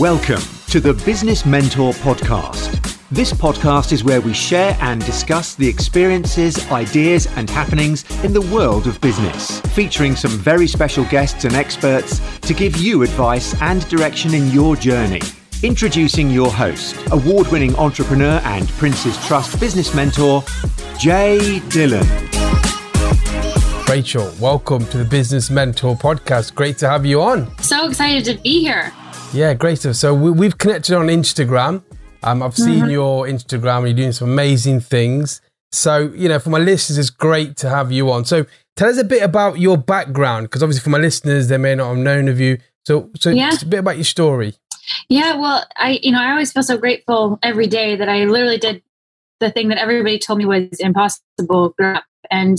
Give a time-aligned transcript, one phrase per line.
[0.00, 2.98] Welcome to the Business Mentor Podcast.
[3.08, 8.42] This podcast is where we share and discuss the experiences, ideas, and happenings in the
[8.42, 13.88] world of business, featuring some very special guests and experts to give you advice and
[13.88, 15.22] direction in your journey.
[15.62, 20.44] Introducing your host, award winning entrepreneur and Prince's Trust business mentor,
[20.98, 22.06] Jay Dillon.
[23.88, 26.54] Rachel, welcome to the Business Mentor podcast.
[26.54, 27.56] Great to have you on.
[27.62, 28.92] So excited to be here.
[29.36, 29.96] Yeah, great stuff.
[29.96, 31.82] So we, have connected on Instagram.
[32.22, 32.90] Um, I've seen mm-hmm.
[32.90, 33.82] your Instagram.
[33.82, 35.42] You're doing some amazing things.
[35.72, 38.24] So you know, for my listeners, it's great to have you on.
[38.24, 41.74] So tell us a bit about your background, because obviously for my listeners, they may
[41.74, 42.56] not have known of you.
[42.86, 43.50] So, so yeah.
[43.50, 44.54] just a bit about your story.
[45.10, 48.58] Yeah, well, I you know I always feel so grateful every day that I literally
[48.58, 48.82] did
[49.40, 52.04] the thing that everybody told me was impossible growing up.
[52.30, 52.56] And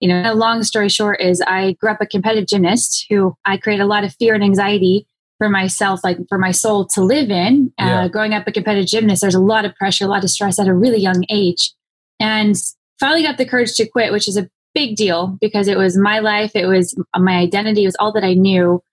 [0.00, 3.56] you know, a long story short is I grew up a competitive gymnast who I
[3.56, 5.06] created a lot of fear and anxiety
[5.42, 7.72] for myself, like for my soul to live in.
[7.76, 8.08] Uh, yeah.
[8.08, 10.68] growing up a competitive gymnast, there's a lot of pressure, a lot of stress at
[10.68, 11.72] a really young age.
[12.20, 12.54] And
[13.00, 16.20] finally got the courage to quit, which is a big deal because it was my
[16.20, 18.84] life, it was my identity, it was all that I knew.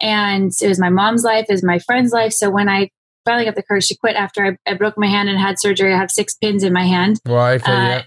[0.00, 2.32] And it was my mom's life, it was my friend's life.
[2.32, 2.90] So when I
[3.24, 5.94] finally got the courage to quit after I, I broke my hand and had surgery,
[5.94, 7.20] I have six pins in my hand.
[7.28, 7.62] Right.
[7.62, 8.02] Okay, uh, yeah.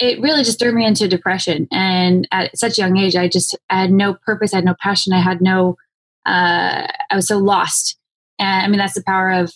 [0.00, 1.68] It really just threw me into depression.
[1.70, 4.74] And at such a young age, I just I had no purpose, I had no
[4.82, 5.76] passion, I had no
[6.26, 7.96] uh, I was so lost.
[8.38, 9.52] And I mean, that's the power of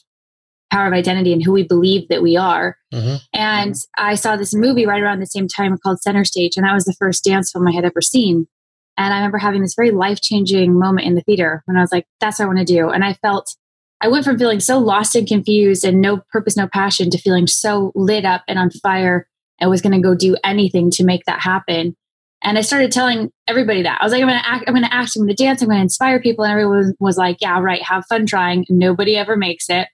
[0.70, 2.76] power of identity and who we believe that we are.
[2.92, 3.16] Mm-hmm.
[3.32, 6.74] And I saw this movie right around the same time called Center Stage, and that
[6.74, 8.48] was the first dance film I had ever seen.
[8.96, 11.92] And I remember having this very life changing moment in the theater when I was
[11.92, 12.90] like, that's what I want to do.
[12.90, 13.54] And I felt,
[14.00, 17.46] I went from feeling so lost and confused and no purpose, no passion to feeling
[17.46, 19.28] so lit up and on fire.
[19.60, 21.96] I was going to go do anything to make that happen.
[22.44, 23.98] And I started telling everybody that.
[24.00, 25.62] I was like, I'm going to act, I'm going to act, I'm going to dance,
[25.62, 26.44] I'm going to inspire people.
[26.44, 28.66] And everyone was like, yeah, right, have fun trying.
[28.68, 29.88] Nobody ever makes it.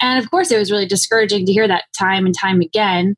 [0.00, 3.14] And of course, it was really discouraging to hear that time and time again,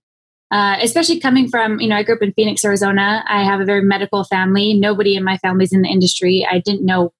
[0.50, 3.24] uh, especially coming from, you know, I grew up in Phoenix, Arizona.
[3.28, 4.74] I have a very medical family.
[4.74, 6.46] Nobody in my family's in the industry.
[6.48, 7.12] I didn't know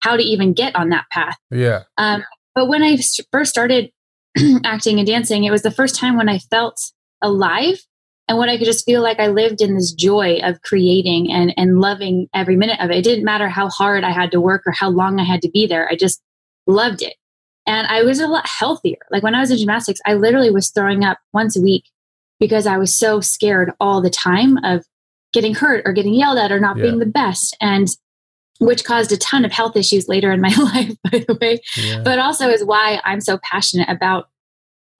[0.00, 1.36] how to even get on that path.
[1.50, 1.82] Yeah.
[1.98, 2.98] Um, but when I
[3.32, 3.90] first started
[4.64, 6.80] acting and dancing, it was the first time when I felt
[7.22, 7.80] alive
[8.28, 11.54] and when I could just feel like I lived in this joy of creating and,
[11.56, 12.96] and loving every minute of it.
[12.96, 15.50] It didn't matter how hard I had to work or how long I had to
[15.50, 15.88] be there.
[15.88, 16.20] I just
[16.66, 17.14] loved it.
[17.66, 18.98] And I was a lot healthier.
[19.10, 21.84] Like when I was in gymnastics, I literally was throwing up once a week
[22.40, 24.84] because I was so scared all the time of
[25.32, 26.82] getting hurt or getting yelled at or not yeah.
[26.82, 27.56] being the best.
[27.60, 27.88] And
[28.58, 31.60] which caused a ton of health issues later in my life, by the way.
[31.76, 32.02] Yeah.
[32.02, 34.28] But also is why I'm so passionate about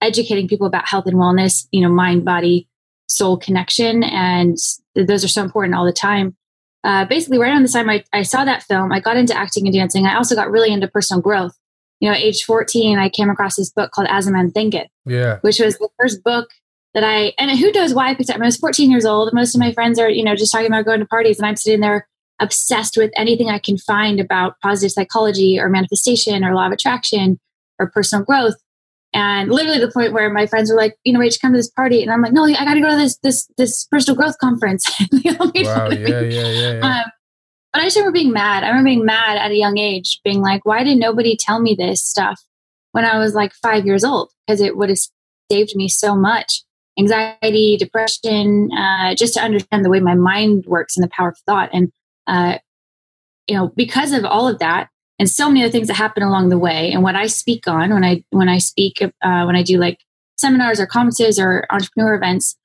[0.01, 2.67] educating people about health and wellness, you know, mind, body,
[3.07, 4.03] soul connection.
[4.03, 4.57] And
[4.95, 6.35] those are so important all the time.
[6.83, 9.65] Uh, basically, right around the time I, I saw that film, I got into acting
[9.67, 10.05] and dancing.
[10.05, 11.53] I also got really into personal growth.
[11.99, 14.87] You know, at age 14, I came across this book called As a Man Thinketh,
[15.05, 15.39] yeah.
[15.41, 16.49] which was the first book
[16.93, 18.39] that I, and who knows why I picked up.
[18.39, 19.33] I was 14 years old.
[19.33, 21.55] Most of my friends are, you know, just talking about going to parties, and I'm
[21.55, 22.07] sitting there
[22.39, 27.39] obsessed with anything I can find about positive psychology or manifestation or law of attraction
[27.79, 28.55] or personal growth.
[29.17, 31.71] And literally the point where my friends were like, you know, Rach, come to this
[31.71, 32.03] party.
[32.03, 34.85] And I'm like, no, I got to go to this, this, this personal growth conference.
[35.11, 35.49] wow,
[35.89, 36.79] yeah, yeah, yeah, yeah.
[36.83, 37.11] Um,
[37.73, 38.63] but I just remember being mad.
[38.63, 41.73] I remember being mad at a young age, being like, why did nobody tell me
[41.73, 42.39] this stuff
[42.91, 44.29] when I was like five years old?
[44.45, 44.99] Because it would have
[45.51, 46.61] saved me so much
[46.99, 51.39] anxiety, depression, uh, just to understand the way my mind works and the power of
[51.47, 51.71] thought.
[51.73, 51.91] And,
[52.27, 52.59] uh,
[53.47, 54.89] you know, because of all of that,
[55.19, 56.91] and so many other things that happen along the way.
[56.91, 59.99] And what I speak on when I when I speak uh, when I do like
[60.37, 62.55] seminars or conferences or entrepreneur events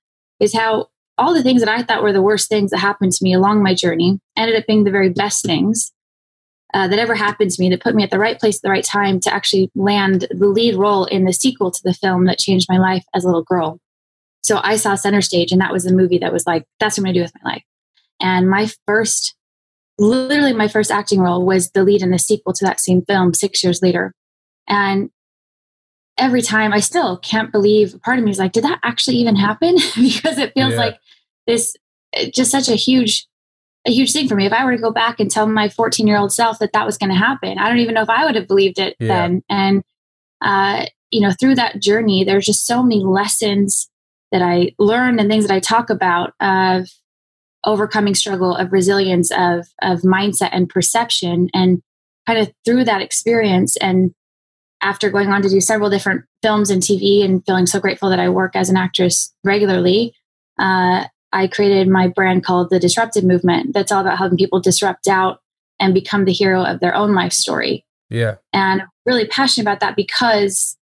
[0.40, 3.24] is how all the things that I thought were the worst things that happened to
[3.24, 5.92] me along my journey ended up being the very best things
[6.74, 8.70] uh, that ever happened to me that put me at the right place at the
[8.70, 12.38] right time to actually land the lead role in the sequel to the film that
[12.38, 13.78] changed my life as a little girl.
[14.42, 17.02] So I saw Center Stage, and that was the movie that was like, that's what
[17.02, 17.64] I'm going to do with my life.
[18.20, 19.36] And my first
[20.02, 23.34] literally my first acting role was the lead in the sequel to that same film
[23.34, 24.14] six years later.
[24.68, 25.10] And
[26.18, 29.36] every time I still can't believe part of me is like, did that actually even
[29.36, 29.76] happen?
[29.96, 30.78] because it feels yeah.
[30.78, 30.98] like
[31.46, 31.76] this
[32.32, 33.26] just such a huge
[33.84, 34.46] a huge thing for me.
[34.46, 36.86] If I were to go back and tell my 14 year old self that that
[36.86, 39.08] was going to happen, I don't even know if I would have believed it yeah.
[39.08, 39.42] then.
[39.48, 39.82] And,
[40.40, 43.90] uh, you know, through that journey, there's just so many lessons
[44.30, 46.88] that I learned and things that I talk about of
[47.64, 51.82] overcoming struggle of resilience of of mindset and perception and
[52.26, 54.14] kind of through that experience and
[54.80, 58.20] after going on to do several different films and tv and feeling so grateful that
[58.20, 60.14] i work as an actress regularly
[60.58, 65.04] uh, i created my brand called the disruptive movement that's all about helping people disrupt
[65.04, 65.40] doubt
[65.78, 68.36] and become the hero of their own life story Yeah.
[68.52, 70.76] And really passionate about that because,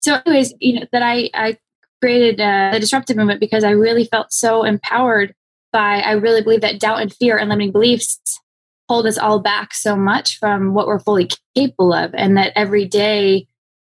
[0.00, 1.56] so, anyways, you know, that I, I
[2.02, 5.34] created uh, the disruptive movement because I really felt so empowered
[5.72, 8.20] by, I really believe that doubt and fear and limiting beliefs
[8.88, 12.14] hold us all back so much from what we're fully capable of.
[12.14, 13.48] And that every day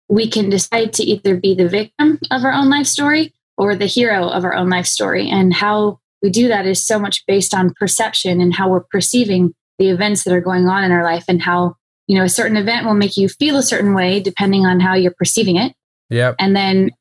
[0.10, 3.86] we can decide to either be the victim of our own life story or the
[3.86, 5.30] hero of our own life story.
[5.30, 9.54] And how we do that is so much based on perception and how we're perceiving
[9.78, 11.76] the events that are going on in our life and how,
[12.08, 14.96] you know, a certain event will make you feel a certain way depending on how
[14.96, 15.74] you're perceiving it.
[16.10, 16.34] Yeah.
[16.40, 16.92] And then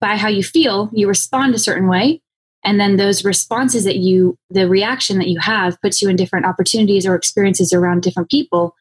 [0.00, 2.20] by how you feel, you respond a certain way.
[2.64, 6.46] And then those responses that you, the reaction that you have puts you in different
[6.46, 8.74] opportunities or experiences around different people.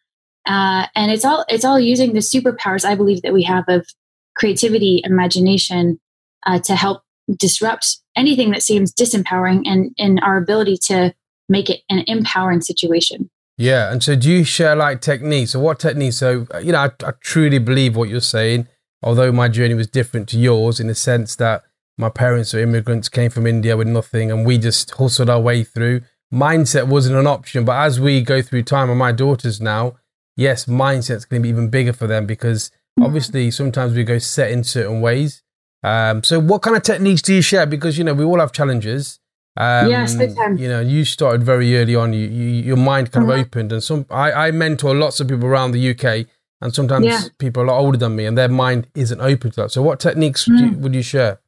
[0.48, 3.88] Uh, and it's all, it's all using the superpowers I believe that we have of
[4.36, 6.00] creativity, imagination,
[6.46, 7.04] uh, to help
[7.38, 11.14] disrupt anything that seems disempowering and in our ability to
[11.50, 13.30] make it an empowering situation.
[13.58, 13.92] Yeah.
[13.92, 16.18] And so do you share like techniques or what techniques?
[16.18, 18.68] So, you know, I, I truly believe what you're saying,
[19.02, 21.64] although my journey was different to yours in the sense that
[21.98, 25.64] my parents are immigrants, came from India with nothing, and we just hustled our way
[25.64, 26.02] through.
[26.32, 27.66] Mindset wasn't an option.
[27.66, 29.98] But as we go through time, and my daughters now,
[30.36, 33.04] yes, mindset's going to be even bigger for them because mm-hmm.
[33.04, 35.42] obviously sometimes we go set in certain ways.
[35.84, 37.66] Um, so, what kind of techniques do you share?
[37.66, 39.20] Because you know we all have challenges.
[39.56, 42.14] Um, yes, you know, you started very early on.
[42.14, 43.40] You, you your mind kind mm-hmm.
[43.40, 46.28] of opened, and some I, I mentor lots of people around the UK,
[46.62, 47.22] and sometimes yeah.
[47.40, 49.72] people a lot older than me, and their mind isn't open to that.
[49.72, 50.60] So, what techniques mm.
[50.60, 51.40] you, would you share?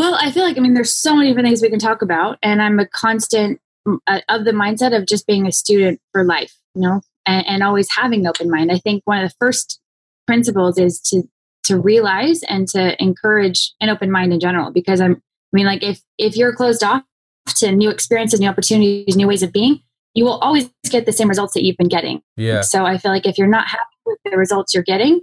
[0.00, 2.38] Well, I feel like I mean, there's so many different things we can talk about,
[2.42, 3.60] and I'm a constant
[4.06, 7.62] uh, of the mindset of just being a student for life, you know, and, and
[7.62, 8.72] always having an open mind.
[8.72, 9.78] I think one of the first
[10.26, 11.24] principles is to
[11.64, 15.82] to realize and to encourage an open mind in general because i'm i mean like
[15.82, 17.02] if if you're closed off
[17.46, 19.80] to new experiences new opportunities new ways of being
[20.14, 23.10] you will always get the same results that you've been getting yeah so i feel
[23.10, 25.20] like if you're not happy with the results you're getting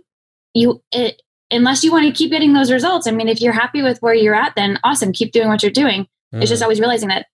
[0.53, 1.21] you it
[1.51, 4.13] unless you want to keep getting those results i mean if you're happy with where
[4.13, 6.41] you're at then awesome keep doing what you're doing mm.
[6.41, 6.63] it's just mm.
[6.63, 7.27] always realizing that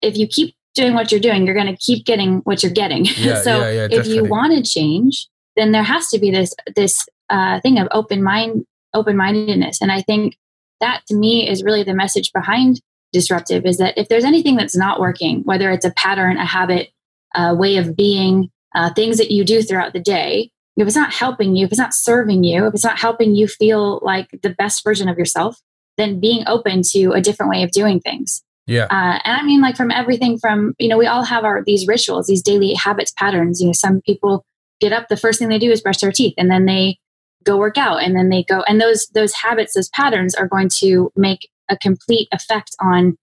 [0.00, 3.04] if you keep doing what you're doing you're going to keep getting what you're getting
[3.16, 6.54] yeah, so yeah, yeah, if you want to change then there has to be this
[6.74, 8.64] this uh, thing of open mind,
[8.94, 9.80] open mindedness.
[9.80, 10.36] And I think
[10.80, 12.80] that to me is really the message behind
[13.12, 16.90] disruptive is that if there's anything that's not working, whether it's a pattern, a habit,
[17.34, 21.12] a way of being, uh, things that you do throughout the day, if it's not
[21.12, 24.50] helping you, if it's not serving you, if it's not helping you feel like the
[24.50, 25.60] best version of yourself,
[25.98, 28.42] then being open to a different way of doing things.
[28.66, 28.84] Yeah.
[28.84, 31.86] Uh, and I mean, like from everything from, you know, we all have our, these
[31.86, 33.60] rituals, these daily habits, patterns.
[33.60, 34.44] You know, some people
[34.80, 36.98] get up, the first thing they do is brush their teeth and then they
[37.42, 40.68] go work out and then they go and those those habits those patterns are going
[40.68, 43.16] to make a complete effect on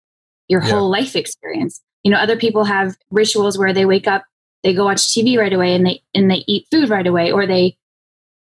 [0.48, 0.72] your yeah.
[0.72, 4.24] whole life experience you know other people have rituals where they wake up
[4.63, 7.45] they go watch tv right away and they and they eat food right away or
[7.45, 7.77] they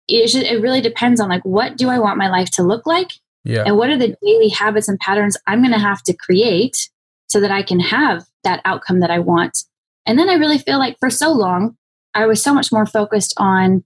[0.08, 2.86] it, just, it really depends on like what do i want my life to look
[2.86, 3.12] like
[3.44, 3.64] yeah.
[3.66, 6.90] and what are the daily habits and patterns i'm going to have to create
[7.28, 9.64] so that i can have that outcome that i want
[10.06, 11.76] and then i really feel like for so long
[12.14, 13.84] i was so much more focused on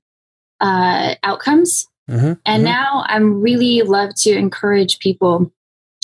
[0.61, 1.87] uh, outcomes.
[2.11, 2.65] Mm-hmm, and mm-hmm.
[2.65, 5.53] now I'm really love to encourage people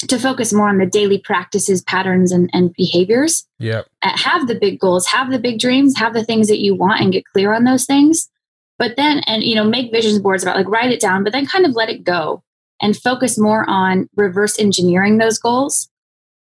[0.08, 3.46] to focus more on the daily practices, patterns, and, and behaviors.
[3.58, 3.82] Yeah.
[4.02, 7.00] Uh, have the big goals, have the big dreams, have the things that you want
[7.00, 8.28] and get clear on those things.
[8.78, 11.46] But then, and, you know, make visions boards about like write it down, but then
[11.46, 12.42] kind of let it go
[12.80, 15.88] and focus more on reverse engineering those goals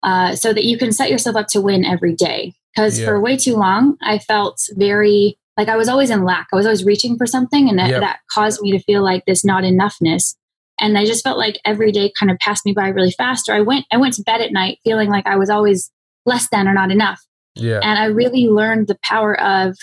[0.04, 2.54] uh, so that you can set yourself up to win every day.
[2.74, 3.08] Because yeah.
[3.08, 6.48] for way too long, I felt very like I was always in lack.
[6.54, 8.00] I was always reaching for something, and that, yep.
[8.00, 10.36] that caused me to feel like this not enoughness.
[10.80, 13.50] And I just felt like every day kind of passed me by really fast.
[13.50, 15.92] Or I went I went to bed at night feeling like I was always
[16.26, 17.20] less than or not enough.
[17.56, 17.80] Yeah.
[17.82, 19.76] And I really learned the power of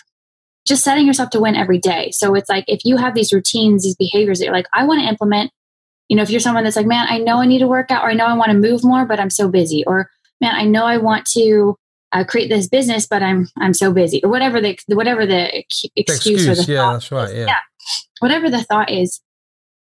[0.66, 2.10] just setting yourself to win every day.
[2.10, 5.00] So it's like if you have these routines, these behaviors that you're like, I want
[5.00, 5.52] to implement,
[6.08, 8.02] you know, if you're someone that's like, man, I know I need to work out
[8.02, 9.84] or I know I want to move more, but I'm so busy.
[9.86, 10.10] Or
[10.40, 11.76] man, I know I want to
[12.12, 15.92] uh, create this business, but I'm I'm so busy, or whatever the whatever the excuse,
[15.96, 17.46] excuse or the yeah, thought that's right, yeah.
[17.46, 17.58] yeah,
[18.20, 19.20] whatever the thought is.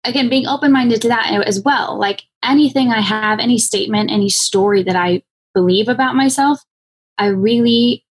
[0.04, 1.98] Again, being open minded to that as well.
[2.00, 6.62] Like anything I have, any statement, any story that I believe about myself,
[7.18, 8.06] I really,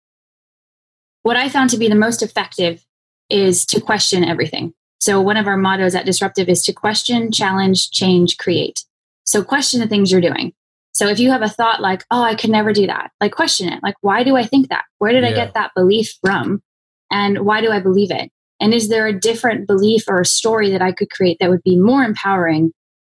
[1.22, 2.84] what I found to be the most effective
[3.30, 4.74] is to question everything.
[5.00, 8.84] So one of our mottos at Disruptive is to question, challenge, change, create.
[9.24, 10.54] So question the things you're doing.
[10.94, 13.72] So if you have a thought like, oh, I could never do that, like question
[13.72, 13.84] it.
[13.84, 14.86] Like, why do I think that?
[14.98, 15.30] Where did yeah.
[15.30, 16.64] I get that belief from?
[17.12, 18.32] And why do I believe it?
[18.60, 21.64] And is there a different belief or a story that I could create that would
[21.64, 22.72] be more empowering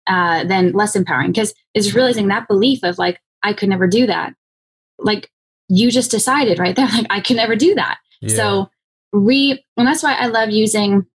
[0.07, 1.33] uh, than less empowering?
[1.33, 4.35] Because it's realizing that belief of like, I could never do that.
[4.99, 5.31] Like
[5.69, 7.99] you just decided right there, like, I could never do that.
[8.21, 8.37] Yeah.
[8.37, 8.71] So
[9.13, 11.07] re, and that's why I love using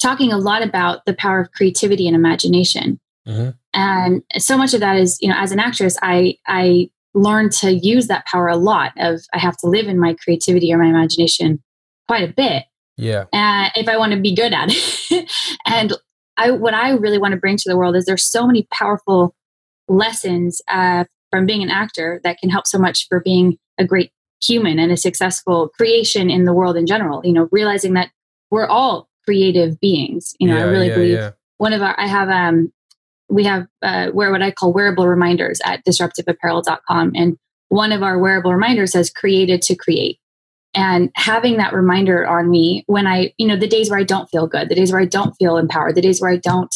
[0.00, 2.98] talking a lot about the power of creativity and imagination.
[3.26, 3.50] Mm-hmm.
[3.74, 7.72] And so much of that is, you know, as an actress, I I learned to
[7.72, 8.92] use that power a lot.
[8.96, 11.62] Of I have to live in my creativity or my imagination
[12.08, 12.64] quite a bit.
[13.00, 13.24] Yeah.
[13.32, 15.30] And if I want to be good at it,
[15.66, 15.92] and
[16.36, 19.34] I what I really want to bring to the world is there's so many powerful
[19.88, 24.12] lessons uh, from being an actor that can help so much for being a great
[24.42, 27.20] human and a successful creation in the world in general.
[27.24, 28.10] You know, realizing that
[28.50, 30.34] we're all creative beings.
[30.38, 31.30] You know, yeah, I really yeah, believe yeah.
[31.58, 32.72] one of our, I have, um,
[33.28, 37.12] we have, uh, where what I call wearable reminders at disruptiveapparel.com.
[37.14, 37.36] And
[37.68, 40.18] one of our wearable reminders says created to create.
[40.74, 44.28] And having that reminder on me when I, you know, the days where I don't
[44.30, 46.74] feel good, the days where I don't feel empowered, the days where I don't,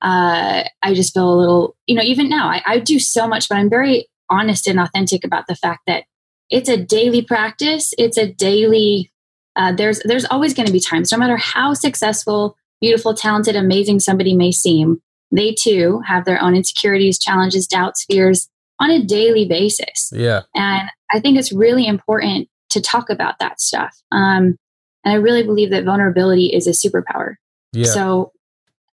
[0.00, 3.48] uh, I just feel a little, you know, even now I, I do so much,
[3.48, 6.04] but I'm very honest and authentic about the fact that
[6.48, 7.92] it's a daily practice.
[7.98, 9.10] It's a daily
[9.58, 13.98] uh, there's there's always going to be times, no matter how successful, beautiful, talented, amazing
[13.98, 18.48] somebody may seem, they too have their own insecurities, challenges, doubts, fears
[18.80, 20.12] on a daily basis.
[20.14, 23.96] Yeah, and I think it's really important to talk about that stuff.
[24.12, 24.56] Um,
[25.04, 27.34] and I really believe that vulnerability is a superpower.
[27.72, 27.86] Yeah.
[27.86, 28.32] So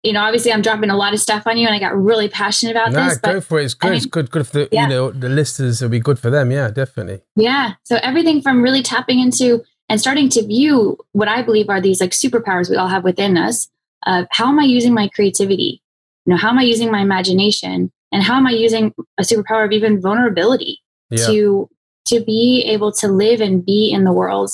[0.02, 2.28] you know, obviously I'm dropping a lot of stuff on you and I got really
[2.28, 3.18] passionate about nah, this.
[3.18, 3.64] go for it.
[3.64, 3.88] It's good.
[3.88, 4.82] I mean, it's good, good for the, yeah.
[4.82, 5.82] you know, the listeners.
[5.82, 6.52] It'll be good for them.
[6.52, 7.20] Yeah, definitely.
[7.34, 7.72] Yeah.
[7.82, 12.00] So everything from really tapping into and starting to view what I believe are these
[12.00, 13.68] like superpowers we all have within us
[14.06, 15.82] of how am I using my creativity?
[16.26, 17.90] You know, how am I using my imagination?
[18.12, 21.26] And how am I using a superpower of even vulnerability yeah.
[21.26, 21.68] to
[22.08, 24.50] to be able to live and be in the world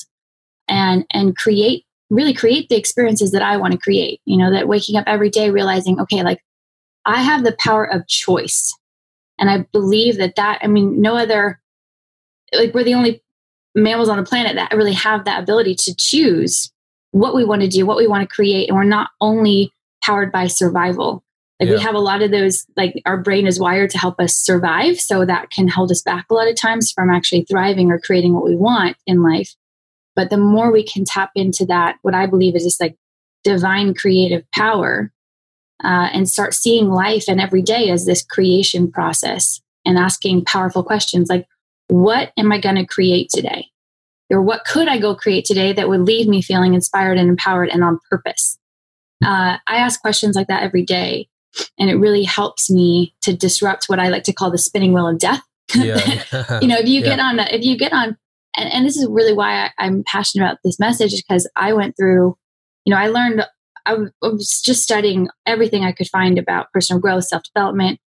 [0.68, 4.20] and and create really create the experiences that I want to create.
[4.24, 6.40] You know, that waking up every day realizing, okay, like
[7.04, 8.76] I have the power of choice.
[9.38, 11.60] And I believe that that, I mean, no other,
[12.52, 13.22] like we're the only
[13.74, 16.70] mammals on the planet that really have that ability to choose
[17.10, 18.68] what we want to do, what we want to create.
[18.68, 21.23] And we're not only powered by survival.
[21.60, 21.76] Like yeah.
[21.76, 25.00] we have a lot of those, like our brain is wired to help us survive.
[25.00, 28.34] So that can hold us back a lot of times from actually thriving or creating
[28.34, 29.54] what we want in life.
[30.16, 32.96] But the more we can tap into that, what I believe is just like
[33.44, 35.12] divine creative power
[35.82, 40.82] uh, and start seeing life and every day as this creation process and asking powerful
[40.82, 41.46] questions like,
[41.88, 43.66] what am I going to create today?
[44.30, 47.68] Or what could I go create today that would leave me feeling inspired and empowered
[47.68, 48.58] and on purpose?
[49.24, 51.28] Uh, I ask questions like that every day,
[51.78, 55.08] and it really helps me to disrupt what I like to call the spinning wheel
[55.08, 55.42] of death.
[55.74, 55.98] Yeah.
[56.60, 57.06] you know, if you yeah.
[57.06, 58.16] get on, if you get on,
[58.56, 61.96] and, and this is really why I, am passionate about this message, because I went
[61.96, 62.36] through,
[62.84, 63.44] you know, I learned,
[63.86, 68.00] I was just studying everything I could find about personal growth, self development,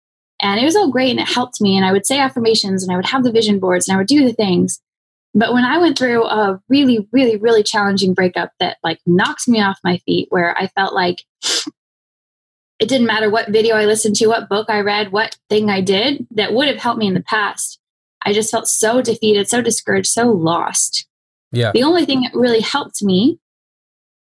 [0.41, 1.77] and it was all great and it helped me.
[1.77, 4.07] And I would say affirmations and I would have the vision boards and I would
[4.07, 4.81] do the things.
[5.35, 9.61] But when I went through a really, really, really challenging breakup that like knocked me
[9.61, 11.25] off my feet, where I felt like
[12.85, 15.81] it didn't matter what video I listened to, what book I read, what thing I
[15.81, 17.79] did that would have helped me in the past.
[18.27, 21.07] I just felt so defeated, so discouraged, so lost.
[21.51, 21.73] Yeah.
[21.73, 23.39] The only thing that really helped me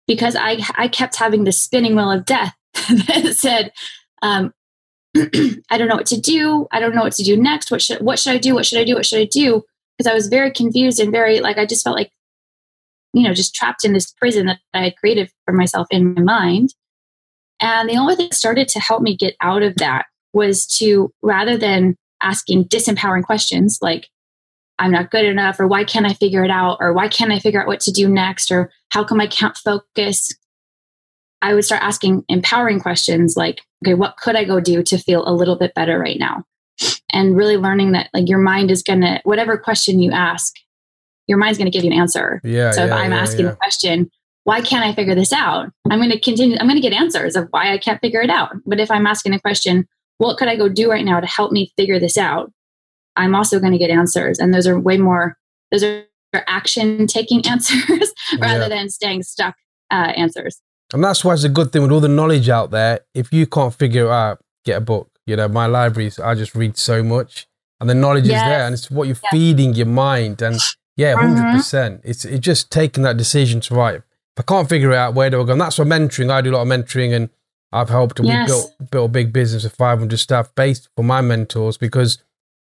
[0.07, 3.73] because I I kept having the spinning wheel of death that said,
[4.21, 4.53] um,
[5.17, 6.67] I don't know what to do.
[6.71, 7.69] I don't know what to do next.
[7.69, 8.53] What should what should I do?
[8.53, 8.95] What should I do?
[8.95, 9.63] What should I do?
[9.97, 12.11] Because I was very confused and very like I just felt like
[13.13, 16.21] you know just trapped in this prison that I had created for myself in my
[16.21, 16.73] mind.
[17.63, 21.13] And the only thing that started to help me get out of that was to
[21.21, 24.09] rather than asking disempowering questions like
[24.79, 27.39] I'm not good enough or why can't I figure it out or why can't I
[27.39, 30.29] figure out what to do next or how come I can't focus
[31.41, 35.27] I would start asking empowering questions like, okay, what could I go do to feel
[35.27, 36.45] a little bit better right now?
[37.11, 40.53] And really learning that like your mind is gonna whatever question you ask,
[41.27, 42.41] your mind's gonna give you an answer.
[42.43, 42.71] Yeah.
[42.71, 43.51] So yeah, if I'm yeah, asking yeah.
[43.51, 44.09] a question,
[44.43, 45.71] why can't I figure this out?
[45.89, 48.51] I'm gonna continue, I'm gonna get answers of why I can't figure it out.
[48.65, 51.51] But if I'm asking a question, what could I go do right now to help
[51.51, 52.51] me figure this out?
[53.15, 54.39] I'm also gonna get answers.
[54.39, 55.37] And those are way more
[55.71, 56.05] those are
[56.47, 59.55] action taking answers rather than staying stuck
[59.91, 60.61] uh, answers.
[60.93, 62.99] And that's why it's a good thing with all the knowledge out there.
[63.13, 65.09] If you can't figure it out, get a book.
[65.25, 67.47] You know, my libraries, I just read so much
[67.79, 68.41] and the knowledge yes.
[68.41, 69.31] is there and it's what you're yes.
[69.31, 70.41] feeding your mind.
[70.41, 70.59] And
[70.95, 71.55] yeah, 100%.
[71.55, 72.07] Mm-hmm.
[72.07, 74.01] It's, it's just taking that decision to write.
[74.35, 75.51] If I can't figure it out, where do I go?
[75.51, 77.29] And that's what mentoring, I do a lot of mentoring and
[77.71, 78.47] I've helped, yes.
[78.47, 82.17] we built, built a big business of 500 staff based for my mentors because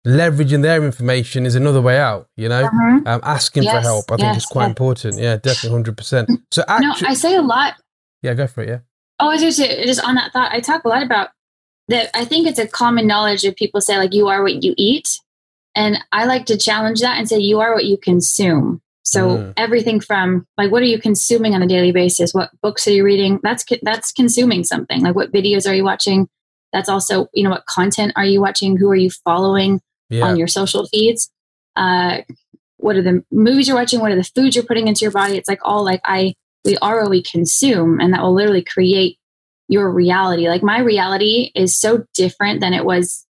[0.07, 3.07] leveraging their information is another way out, you know, mm-hmm.
[3.07, 4.11] um, asking for help.
[4.11, 5.19] I think is quite important.
[5.19, 6.43] Yeah, definitely 100%.
[6.51, 7.75] So actually, no, I say a lot
[8.23, 8.69] yeah, go for it.
[8.69, 8.79] Yeah.
[9.19, 11.31] Oh, just just on that thought, I talk a lot about
[11.89, 12.11] that.
[12.15, 15.21] I think it's a common knowledge that people say like you are what you eat,
[15.75, 18.81] and I like to challenge that and say you are what you consume.
[19.11, 19.53] So mm.
[19.57, 22.33] everything from like what are you consuming on a daily basis?
[22.33, 23.41] What books are you reading?
[23.43, 25.03] That's that's consuming something.
[25.03, 26.29] Like what videos are you watching?
[26.73, 28.77] That's also you know what content are you watching?
[28.77, 30.23] Who are you following yeah.
[30.25, 31.29] on your social feeds?
[31.75, 32.19] Uh,
[32.77, 33.99] what are the movies you're watching?
[33.99, 35.37] What are the foods you're putting into your body?
[35.37, 39.19] It's like all like I we are what we consume, and that will literally create
[39.67, 40.49] your reality.
[40.49, 43.27] Like my reality is so different than it was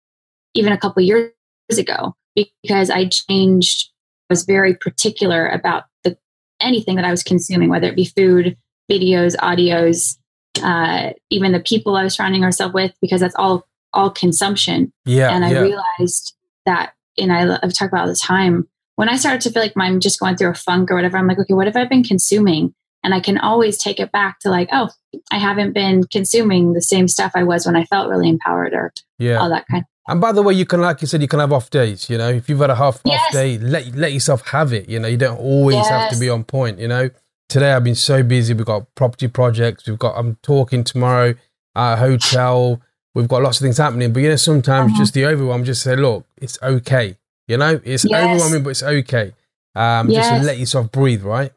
[0.54, 1.32] even a couple years
[1.70, 3.90] ago because I changed
[4.28, 6.16] was very particular about the
[6.60, 8.56] anything that I was consuming, whether it be food,
[8.90, 10.16] videos, audios,
[10.62, 14.92] uh, even the people I was surrounding myself with, because that's all all consumption.
[15.04, 15.34] Yeah.
[15.34, 15.60] And I yeah.
[15.60, 16.34] realized
[16.66, 18.68] that, and I, I've talked about all the time.
[18.96, 21.26] When I started to feel like I'm just going through a funk or whatever, I'm
[21.26, 22.74] like, okay, what have I been consuming?
[23.04, 24.88] And I can always take it back to like, oh,
[25.30, 28.92] I haven't been consuming the same stuff I was when I felt really empowered or
[29.18, 29.36] yeah.
[29.36, 31.40] all that kind of and by the way, you can, like you said, you can
[31.40, 32.08] have off days.
[32.08, 33.20] You know, if you've had a half yes.
[33.26, 34.88] off day, let let yourself have it.
[34.88, 35.88] You know, you don't always yes.
[35.88, 36.78] have to be on point.
[36.78, 37.10] You know,
[37.48, 38.54] today I've been so busy.
[38.54, 39.86] We've got property projects.
[39.86, 40.16] We've got.
[40.16, 41.34] I'm talking tomorrow
[41.74, 42.80] at a hotel.
[43.14, 44.12] We've got lots of things happening.
[44.12, 44.98] But you know, sometimes uh-huh.
[44.98, 45.64] just the overwhelm.
[45.64, 47.16] Just say, look, it's okay.
[47.48, 48.24] You know, it's yes.
[48.24, 49.32] overwhelming, but it's okay.
[49.76, 51.52] Um, Just let yourself breathe, right?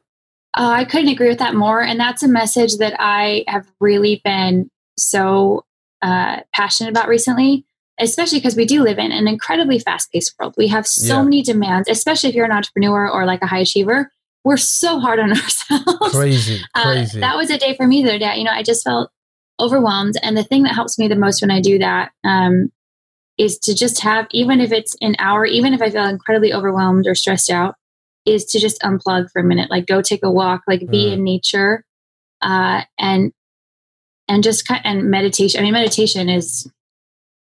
[0.57, 1.81] Oh, I couldn't agree with that more.
[1.81, 5.63] And that's a message that I have really been so
[6.01, 7.65] uh, passionate about recently
[7.99, 10.55] especially because we do live in an incredibly fast paced world.
[10.57, 11.23] We have so yeah.
[11.23, 14.11] many demands, especially if you're an entrepreneur or like a high achiever.
[14.43, 16.11] We're so hard on ourselves.
[16.11, 17.17] Crazy, uh, crazy.
[17.17, 18.37] Uh, that was a day for me the other day.
[18.37, 19.11] You know, I just felt
[19.59, 20.15] overwhelmed.
[20.23, 22.71] And the thing that helps me the most when I do that um,
[23.37, 27.05] is to just have, even if it's an hour, even if I feel incredibly overwhelmed
[27.05, 27.75] or stressed out,
[28.25, 31.13] is to just unplug for a minute, like go take a walk, like be mm.
[31.13, 31.83] in nature,
[32.41, 33.33] uh, and
[34.27, 35.59] and just kind and meditation.
[35.59, 36.69] I mean, meditation is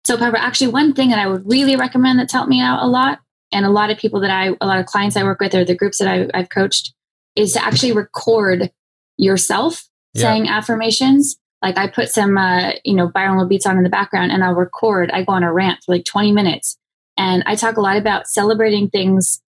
[0.05, 2.87] so however, actually one thing that I would really recommend that's helped me out a
[2.87, 3.19] lot,
[3.51, 5.65] and a lot of people that I, a lot of clients I work with or
[5.65, 6.93] the groups that I, I've coached,
[7.35, 8.71] is to actually record
[9.17, 10.23] yourself yeah.
[10.23, 11.37] saying affirmations.
[11.61, 14.55] Like I put some, uh, you know, binaural beats on in the background and I'll
[14.55, 15.11] record.
[15.11, 16.77] I go on a rant for like 20 minutes.
[17.17, 19.41] And I talk a lot about celebrating things,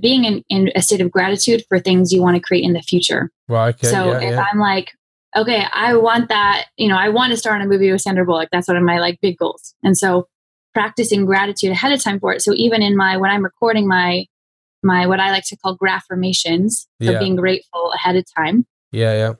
[0.00, 2.82] being in, in a state of gratitude for things you want to create in the
[2.82, 3.30] future.
[3.48, 4.44] Well, okay, so yeah, if yeah.
[4.52, 4.92] I'm like,
[5.36, 8.24] okay, I want that, you know, I want to star in a movie with Sandra
[8.24, 8.48] Bullock.
[8.52, 9.74] That's one of my like big goals.
[9.82, 10.28] And so
[10.72, 12.42] practicing gratitude ahead of time for it.
[12.42, 14.26] So even in my, when I'm recording my,
[14.82, 17.18] my, what I like to call grafformations, so yeah.
[17.18, 18.66] being grateful ahead of time.
[18.92, 19.12] Yeah.
[19.12, 19.32] Yeah.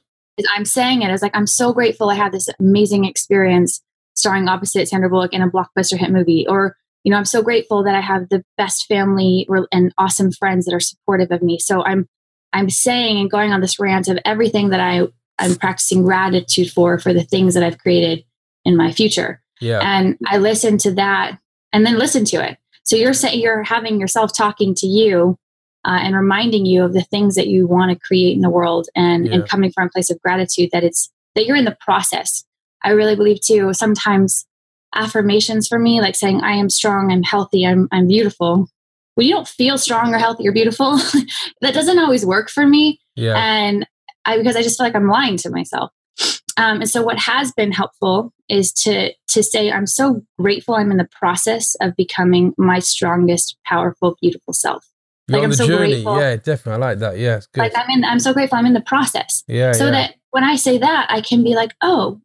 [0.54, 3.83] I'm saying it as like, I'm so grateful I had this amazing experience
[4.14, 6.46] starring opposite Sandra Bullock in a blockbuster hit movie.
[6.48, 10.64] Or, you know, I'm so grateful that I have the best family and awesome friends
[10.64, 11.59] that are supportive of me.
[11.59, 12.09] So I'm,
[12.52, 16.99] I'm saying and going on this rant of everything that I I'm practicing gratitude for
[16.99, 18.25] for the things that I've created
[18.64, 19.42] in my future.
[19.61, 19.81] Yeah.
[19.83, 21.38] And I listen to that
[21.73, 22.59] and then listen to it.
[22.85, 25.37] So you're saying you're having yourself talking to you
[25.85, 28.88] uh, and reminding you of the things that you want to create in the world
[28.94, 29.35] and, yeah.
[29.35, 32.44] and coming from a place of gratitude that it's that you're in the process.
[32.83, 34.47] I really believe too, sometimes
[34.94, 38.68] affirmations for me, like saying, I am strong, I'm healthy, I'm, I'm beautiful.
[39.14, 40.97] When you don't feel strong or healthy or beautiful,
[41.61, 43.01] that doesn't always work for me.
[43.16, 43.37] Yeah.
[43.37, 43.87] And
[44.24, 45.90] I, because I just feel like I'm lying to myself.
[46.56, 50.90] Um, and so what has been helpful is to to say I'm so grateful I'm
[50.92, 54.87] in the process of becoming my strongest, powerful, beautiful self.
[55.26, 55.92] You're like I'm so journey.
[55.94, 56.20] grateful.
[56.20, 56.72] Yeah, definitely.
[56.84, 57.18] I like that.
[57.18, 59.42] Yeah, Like I'm in I'm so grateful I'm in the process.
[59.48, 59.72] Yeah.
[59.72, 59.90] So yeah.
[59.90, 62.20] that when I say that, I can be like, oh,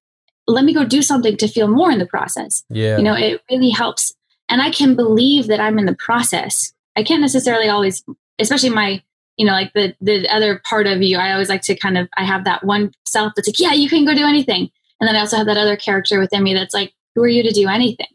[0.47, 2.63] let me go do something to feel more in the process.
[2.69, 2.97] Yeah.
[2.97, 4.13] You know, it really helps.
[4.49, 6.73] And I can believe that I'm in the process.
[6.95, 8.03] I can't necessarily always,
[8.39, 9.01] especially my
[9.39, 12.09] you know, like the the other part of you, I always like to kind of
[12.17, 14.69] I have that one self that's like, yeah, you can go do anything.
[14.99, 17.41] And then I also have that other character within me that's like, who are you
[17.43, 18.07] to do anything?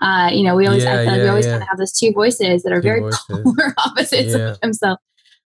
[0.00, 1.52] Uh, you know, we always yeah, I feel yeah, like we always yeah.
[1.52, 3.20] kind of have those two voices that are Two very voices.
[3.28, 5.02] polar opposites of themselves.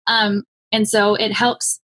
[0.08, 1.80] Um, and so it helps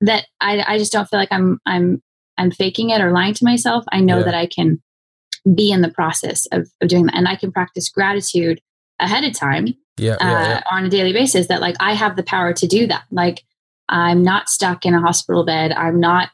[0.00, 2.00] that I, I just don't feel like I'm I'm
[2.38, 3.84] I'm faking it or lying to myself.
[3.90, 4.80] I know that I can
[5.54, 7.16] be in the process of, of doing that.
[7.16, 8.60] And I can practice gratitude
[9.00, 10.60] ahead of time Yeah, yeah, yeah.
[10.70, 13.04] uh, on a daily basis that like I have the power to do that.
[13.10, 13.44] Like
[13.88, 15.72] I'm not stuck in a hospital bed.
[15.72, 16.30] I'm not,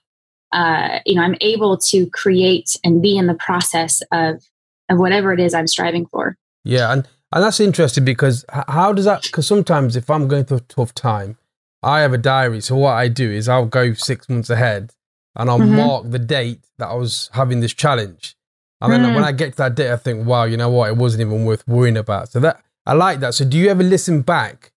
[0.52, 4.42] uh, you know, I'm able to create and be in the process of
[4.88, 6.36] of whatever it is I'm striving for.
[6.64, 9.22] Yeah, and and that's interesting because how does that?
[9.22, 11.38] Because sometimes if I'm going through a tough time,
[11.82, 12.60] I have a diary.
[12.60, 14.92] So what I do is I'll go six months ahead
[15.36, 15.76] and I'll Mhm.
[15.76, 18.36] mark the date that I was having this challenge.
[18.80, 19.14] And then Mm.
[19.14, 20.90] when I get to that date, I think, wow, you know what?
[20.90, 22.30] It wasn't even worth worrying about.
[22.30, 23.34] So that I like that.
[23.34, 24.72] So do you ever listen back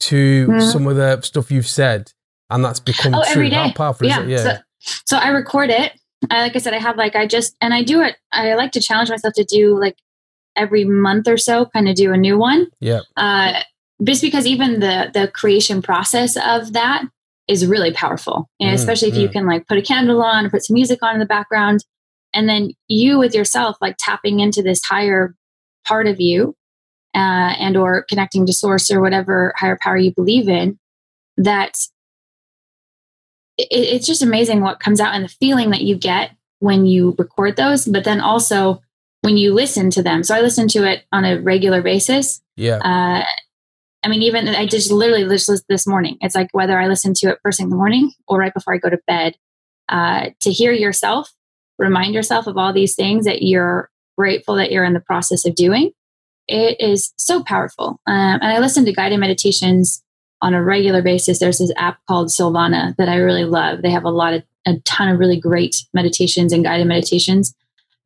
[0.00, 0.72] to Mhm.
[0.72, 2.12] some of the stuff you've said
[2.50, 3.44] and that's become Oh, true?
[3.46, 4.20] every How powerful yeah.
[4.22, 4.30] is it?
[4.30, 4.58] Yeah.
[4.80, 5.92] So, so I record it.
[6.30, 8.16] I, like I said, I have like I just and I do it.
[8.32, 9.96] I like to challenge myself to do like
[10.56, 12.66] every month or so, kind of do a new one.
[12.80, 13.00] yeah.
[13.16, 13.60] Uh,
[14.02, 17.04] just because even the the creation process of that
[17.46, 19.32] is really powerful, and Mm, especially if you mm.
[19.32, 21.84] can like put a candle on, or put some music on in the background,
[22.32, 25.34] and then you with yourself like tapping into this higher
[25.86, 26.56] part of you,
[27.14, 30.78] uh, and or connecting to source or whatever higher power you believe in.
[31.36, 31.76] That
[33.56, 37.14] it, it's just amazing what comes out and the feeling that you get when you
[37.18, 38.80] record those, but then also
[39.20, 40.22] when you listen to them.
[40.22, 42.42] So I listen to it on a regular basis.
[42.56, 42.76] Yeah.
[42.76, 43.24] Uh,
[44.02, 46.18] I mean, even I just literally listened this morning.
[46.20, 48.74] It's like whether I listen to it first thing in the morning or right before
[48.74, 49.34] I go to bed.
[49.88, 51.32] Uh, to hear yourself,
[51.78, 55.54] remind yourself of all these things that you're grateful that you're in the process of
[55.54, 55.92] doing.
[56.48, 58.00] It is so powerful.
[58.06, 60.02] Um, and I listen to guided meditations
[60.42, 61.38] on a regular basis.
[61.38, 63.82] There's this app called Silvana that I really love.
[63.82, 67.54] They have a lot of a ton of really great meditations and guided meditations.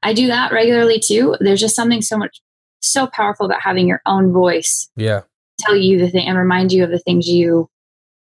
[0.02, 1.36] I do that regularly too.
[1.40, 2.40] There's just something so much
[2.80, 5.22] so powerful about having your own voice Yeah.
[5.60, 7.68] tell you the thing and remind you of the things you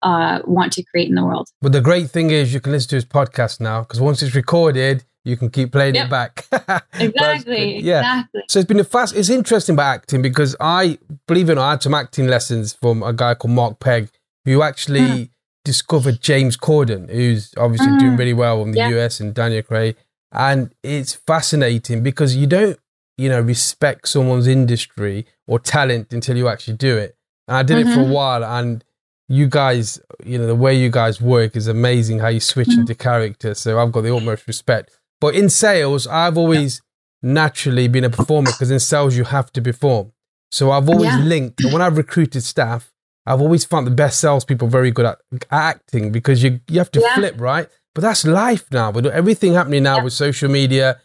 [0.03, 1.49] uh, want to create in the world.
[1.61, 4.35] But the great thing is you can listen to his podcast now because once it's
[4.35, 6.07] recorded, you can keep playing Yep.
[6.07, 6.33] it back.
[7.01, 7.81] Exactly.
[7.81, 7.99] Yeah.
[8.21, 8.43] Exactly.
[8.49, 9.15] So it's been a fast.
[9.17, 12.73] It's interesting about acting because I believe it or not, I had some acting lessons
[12.73, 14.09] from a guy called Mark Pegg,
[14.45, 15.29] who actually Mm.
[15.65, 17.99] discovered James Corden, who's obviously Mm.
[18.01, 18.89] doing really well in the Yeah.
[19.05, 19.97] US and Daniel Craig.
[20.33, 22.79] And it's fascinating because you don't,
[23.19, 27.17] you know, respect someone's industry or talent until you actually do it.
[27.49, 28.11] And I did it for a Mhm.
[28.11, 28.85] while, and
[29.29, 32.21] you guys, you know, the way you guys work is amazing.
[32.21, 32.81] How you switch Mhm.
[32.81, 33.55] into character.
[33.55, 34.91] So I've got the utmost respect.
[35.21, 36.83] But in sales, I've always
[37.23, 40.13] naturally been a performer because in sales you have to perform.
[40.51, 41.19] So I've always Yeah.
[41.25, 41.61] linked.
[41.65, 42.93] And when I've recruited staff,
[43.27, 45.19] I've always found the best salespeople very good at
[45.51, 47.15] acting because you you have to Yeah.
[47.17, 47.69] flip right.
[47.95, 48.91] But that's life now.
[48.91, 50.05] With everything happening now Yeah.
[50.05, 50.99] with social media,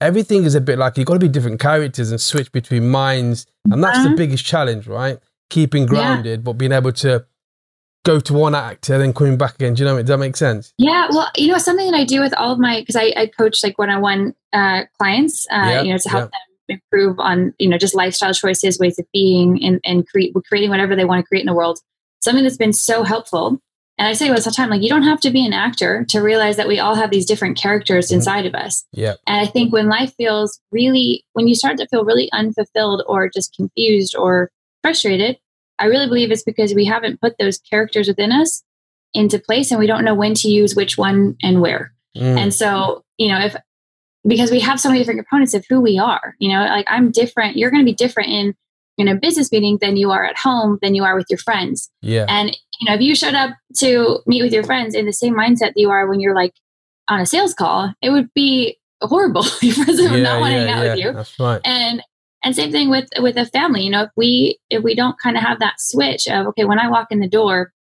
[0.00, 3.46] everything is a bit like you've got to be different characters and switch between minds,
[3.70, 4.16] and that's the Mhm.
[4.16, 5.18] biggest challenge, right?
[5.50, 5.88] Keeping Yeah.
[5.88, 7.24] grounded, but being able to
[8.08, 9.74] go to one actor, then coming back again.
[9.74, 9.92] Do you know?
[9.92, 10.06] what I mean?
[10.06, 10.72] Does that make sense?
[10.78, 13.26] Yeah, well, you know, something that I do with all of my because I, I
[13.26, 16.38] coach like one-on-one uh, clients, uh, Yeah, you know, to help yeah.
[16.38, 20.70] them improve on you know just lifestyle choices, ways of being, and and create creating
[20.70, 21.78] whatever they want to create in the world.
[22.20, 23.60] Something that's been so helpful,
[23.98, 26.04] and I say this all the time, like you don't have to be an actor
[26.08, 28.14] to realize that we all have these different characters Mhm.
[28.14, 28.84] inside of us.
[28.92, 29.14] Yeah.
[29.26, 33.28] And I think when life feels really, when you start to feel really unfulfilled or
[33.28, 34.50] just confused or
[34.82, 35.38] frustrated,
[35.78, 38.62] I really believe it's because we haven't put those characters within us
[39.14, 41.92] into place and we don't know when to use which one and where.
[42.16, 42.38] Mm.
[42.38, 43.56] And so, you know, if
[44.26, 47.10] because we have so many different components of who we are, you know, like I'm
[47.10, 48.54] different, you're going to be different in
[48.98, 51.90] in a business meeting than you are at home than you are with your friends.
[52.02, 52.26] yeah.
[52.28, 55.34] And you know, if you showed up to meet with your friends in the same
[55.34, 56.54] mindset that you are when you're like
[57.08, 59.44] on a sales call, it would be horrible.
[59.60, 61.60] your friends would not want to hang out with you That's right.
[61.64, 62.02] and
[62.48, 65.36] and same thing with with a family you know if we if we don't kind
[65.36, 67.72] of have that switch of okay when i walk in the door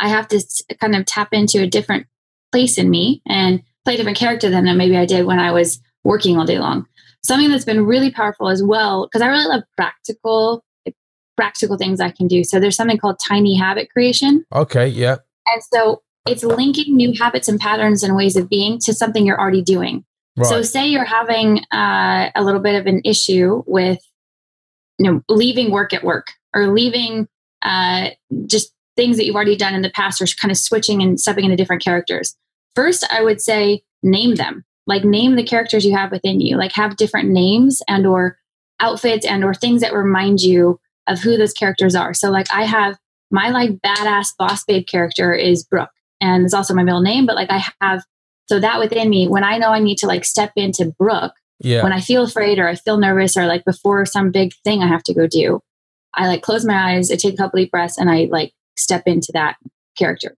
[0.00, 0.42] i have to
[0.80, 2.06] kind of tap into a different
[2.50, 5.52] place in me and play a different character than uh, maybe i did when i
[5.52, 6.84] was working all day long
[7.24, 10.96] something that's been really powerful as well because i really love practical like,
[11.36, 14.88] practical things i can do so there's something called tiny habit creation Okay.
[14.88, 15.18] Yeah.
[15.46, 19.40] and so it's linking new habits and patterns and ways of being to something you're
[19.40, 20.04] already doing
[20.36, 20.46] Right.
[20.46, 24.00] so, say you're having uh, a little bit of an issue with,
[24.98, 27.28] you know, leaving work at work or leaving
[27.62, 28.10] uh,
[28.46, 31.44] just things that you've already done in the past, or kind of switching and stepping
[31.44, 32.36] into different characters.
[32.74, 34.64] First, I would say name them.
[34.86, 36.56] Like name the characters you have within you.
[36.56, 38.38] Like have different names and or
[38.80, 42.14] outfits and or things that remind you of who those characters are.
[42.14, 42.98] So, like I have
[43.30, 45.90] my like badass boss babe character is Brooke,
[46.20, 47.26] and it's also my middle name.
[47.26, 48.04] But like I have
[48.48, 51.82] so that within me, when I know I need to like step into Brooke, yeah.
[51.82, 54.88] when I feel afraid or I feel nervous or like before some big thing I
[54.88, 55.60] have to go do,
[56.14, 59.04] I like close my eyes, I take a couple deep breaths, and I like step
[59.06, 59.56] into that
[59.96, 60.34] character.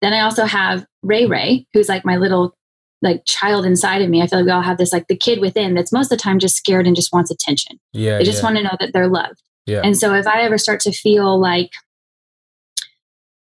[0.00, 2.54] Then I also have Ray Ray, who's like my little
[3.02, 4.22] like child inside of me.
[4.22, 6.22] I feel like we all have this like the kid within that's most of the
[6.22, 7.78] time just scared and just wants attention.
[7.92, 8.18] yeah.
[8.18, 8.44] They just yeah.
[8.44, 9.42] want to know that they're loved.
[9.66, 9.82] Yeah.
[9.84, 11.70] And so if I ever start to feel like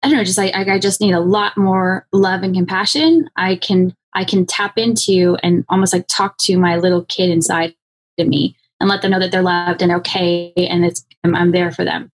[0.03, 3.29] I don't know, just like I, I just need a lot more love and compassion,
[3.37, 7.75] I can I can tap into and almost like talk to my little kid inside
[8.19, 11.53] of me and let them know that they're loved and okay and it's I'm, I'm
[11.53, 12.11] there for them.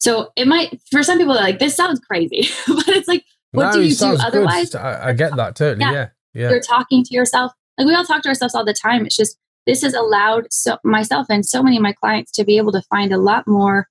[0.00, 3.72] So it might for some people like this sounds crazy, but it's like what No,
[3.72, 4.20] do you do good.
[4.20, 4.74] otherwise?
[4.74, 5.80] I, I get that totally.
[5.80, 5.92] Yeah.
[5.92, 6.08] Yeah.
[6.34, 6.50] Yeah.
[6.50, 7.52] you're talking to yourself.
[7.78, 9.06] Like we all talk to ourselves all the time.
[9.06, 12.56] It's just this has allowed so myself and so many of my clients to be
[12.56, 13.88] able to find a lot more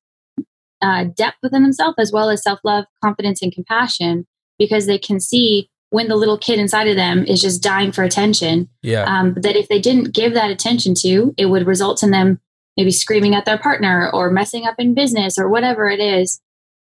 [0.81, 4.25] uh, depth within themselves, as well as self love, confidence, and compassion,
[4.57, 8.03] because they can see when the little kid inside of them is just dying for
[8.03, 8.69] attention.
[8.81, 9.03] Yeah.
[9.03, 12.39] Um, that if they didn't give that attention to, it would result in them
[12.75, 16.39] maybe screaming at their partner or messing up in business or whatever it is.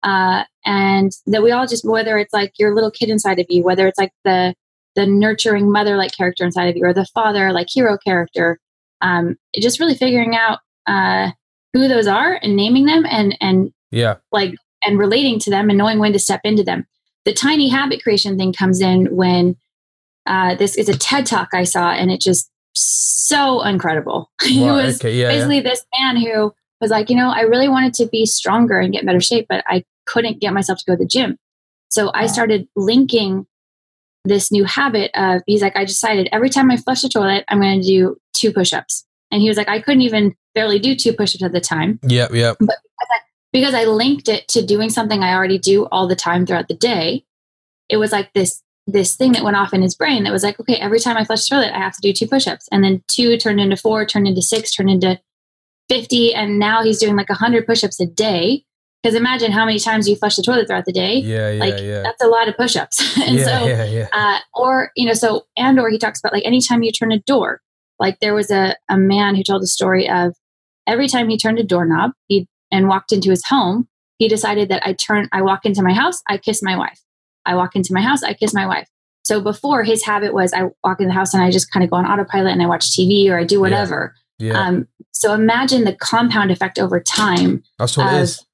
[0.03, 3.65] Uh, and that we all just, whether it's like your little kid inside of you,
[3.65, 4.55] whether it's like the,
[4.95, 8.61] the nurturing mother like character inside of you or the father like hero character,
[9.01, 11.31] um, just really figuring out, uh,
[11.73, 15.79] who those are and naming them and, and yeah, like, and relating to them and
[15.79, 16.87] knowing when to step into them.
[17.25, 19.57] The tiny habit creation thing comes in when,
[20.27, 24.31] uh, this is a TED talk I saw and it just so incredible.
[24.43, 25.63] he was okay, yeah, basically yeah.
[25.63, 29.03] this man who was like, you know, I really wanted to be stronger and get
[29.03, 31.39] in better shape, but I couldn't get myself to go to the gym.
[31.91, 33.47] So I started linking
[34.25, 37.61] this new habit of he's like, I decided every time I flush the toilet, I'm
[37.61, 39.05] going to do two push ups.
[39.31, 41.99] And he was like, I couldn't even barely do two push ups at the time.
[42.03, 42.55] Yeah, yeah.
[42.61, 42.77] But
[43.53, 46.75] because I, linked it to doing something I already do all the time throughout the
[46.75, 47.25] day,
[47.89, 50.59] it was like this this thing that went off in his brain that was like,
[50.59, 52.69] okay, every time I flush the toilet, I have to do two push-ups.
[52.73, 55.21] And then two turned into four, turned into six, turned into
[55.91, 56.35] 50.
[56.35, 58.65] And now he's doing like 100 push-ups a day.
[59.03, 61.19] Because imagine how many times you flush the toilet throughout the day.
[61.19, 62.01] Yeah, yeah, like yeah.
[62.01, 63.19] that's a lot of push-ups.
[63.29, 64.09] and yeah, so, yeah, yeah.
[64.11, 67.21] uh, or, you know, so, and, or he talks about like anytime you turn a
[67.21, 67.61] door,
[67.99, 70.35] like there was a, a man who told a story of
[70.87, 74.87] every time he turned a doorknob he and walked into his home, he decided that
[74.87, 77.01] I turn, I walk into my house, I kiss my wife.
[77.47, 78.89] I walk into my house, I kiss my wife.
[79.25, 81.91] So before his habit was I walk in the house and I just kind of
[81.91, 84.15] go on autopilot and I watch TV or I do whatever.
[84.39, 84.59] yeah.
[84.61, 87.63] Um, so imagine the compound effect over time.
[87.79, 88.45] That's what it of- is.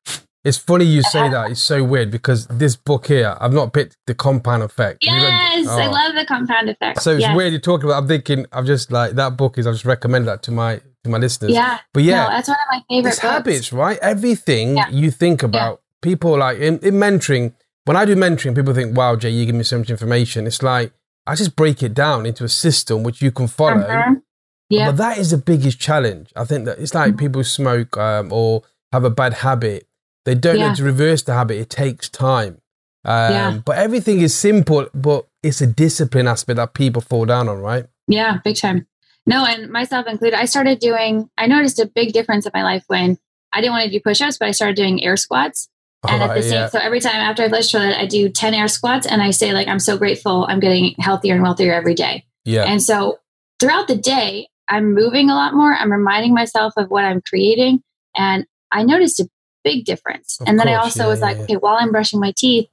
[0.45, 1.51] It's funny you say that.
[1.53, 5.03] It's so weird because this book here, I've not picked the compound effect.
[5.07, 5.91] Have you read- Yes, I Oh.
[5.91, 7.01] love the compound effect.
[7.01, 7.35] So it's yes.
[7.35, 8.03] weird you're talking about.
[8.03, 9.67] I'm thinking, I've just like that book is.
[9.67, 11.53] I've just recommended that to my to my listeners.
[11.53, 13.33] Yeah, But yeah, no, that's one of my favorite it's books.
[13.33, 13.99] habits, right?
[14.03, 14.89] Everything Yeah.
[14.91, 17.53] you think about, people like in, in mentoring.
[17.85, 20.63] When I do mentoring, people think, "Wow, Jay, you give me so much information." It's
[20.63, 20.93] like
[21.27, 23.87] I just break it down into a system which you can follow.
[23.87, 24.23] Mhm.
[24.71, 26.31] Yeah, But that is the biggest challenge.
[26.37, 27.19] I think that it's like Mhm.
[27.19, 28.63] people smoke um, or
[28.93, 29.87] have a bad habit.
[30.25, 30.75] They don't know Yeah.
[30.75, 31.59] to reverse the habit.
[31.59, 32.59] It takes time.
[33.05, 33.59] Um, Yeah.
[33.65, 37.87] But everything is simple, but it's a discipline aspect that people fall down on, right?
[38.09, 38.87] yeah, big time.
[39.27, 40.39] No, and myself included.
[40.39, 41.31] I started doing.
[41.39, 43.19] I noticed a big difference in my life when
[43.53, 45.69] I didn't want to do push-ups, but I started doing air squats.
[46.07, 46.69] And at Alright, the same, yeah.
[46.69, 49.53] so every time after I've the toilet, I do ten air squats, and I say
[49.53, 50.47] like, "I'm so grateful.
[50.49, 52.65] I'm getting healthier and wealthier every day." yeah.
[52.65, 53.21] And so
[53.59, 55.75] throughout the day, I'm moving a lot more.
[55.75, 57.83] I'm reminding myself of what I'm creating.
[58.17, 59.29] And I noticed a
[59.63, 60.41] big difference.
[60.41, 62.69] Of and then I also yeah, was yeah, like, okay, while I'm brushing my teeth,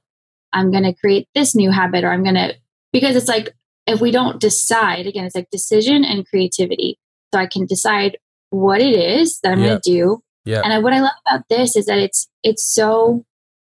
[0.52, 2.54] I'm going to create this new habit or I'm going to,
[2.92, 3.54] because it's like,
[3.86, 6.98] if we don't decide, again, it's like decision and creativity.
[7.34, 8.18] So I can decide
[8.50, 9.66] what it is that I'm Yeah.
[9.68, 10.22] going to do.
[10.44, 10.60] Yeah.
[10.64, 13.24] And I, what I love about this is that it's, it's so,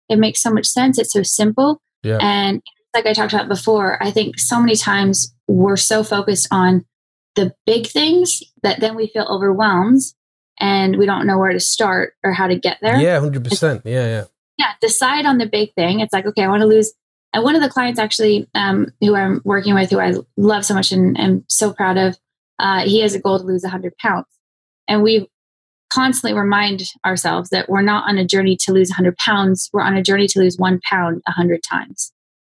[0.10, 1.00] it makes so much sense.
[1.00, 1.82] It's so simple.
[2.04, 2.20] Yeah.
[2.22, 2.62] And
[2.94, 6.86] like I talked about before, I think so many times we're so focused on
[7.36, 10.02] the big things that then we feel overwhelmed
[10.60, 12.98] and we don't know where to start or how to get there.
[12.98, 13.82] Yeah, hundred percent.
[13.84, 14.24] Yeah, yeah.
[14.58, 16.00] Yeah, decide on the big thing.
[16.00, 16.94] It's like, okay, I want to lose.
[17.36, 20.74] And one of the clients actually um, who I'm working with, who I love so
[20.74, 22.18] much and am so proud of,
[22.60, 24.26] uh, he has a goal to lose 100 pounds.
[24.88, 25.30] And we
[25.90, 29.98] constantly remind ourselves that we're not on a journey to lose 100 pounds, we're on
[29.98, 32.14] a journey to lose one pound 100 times.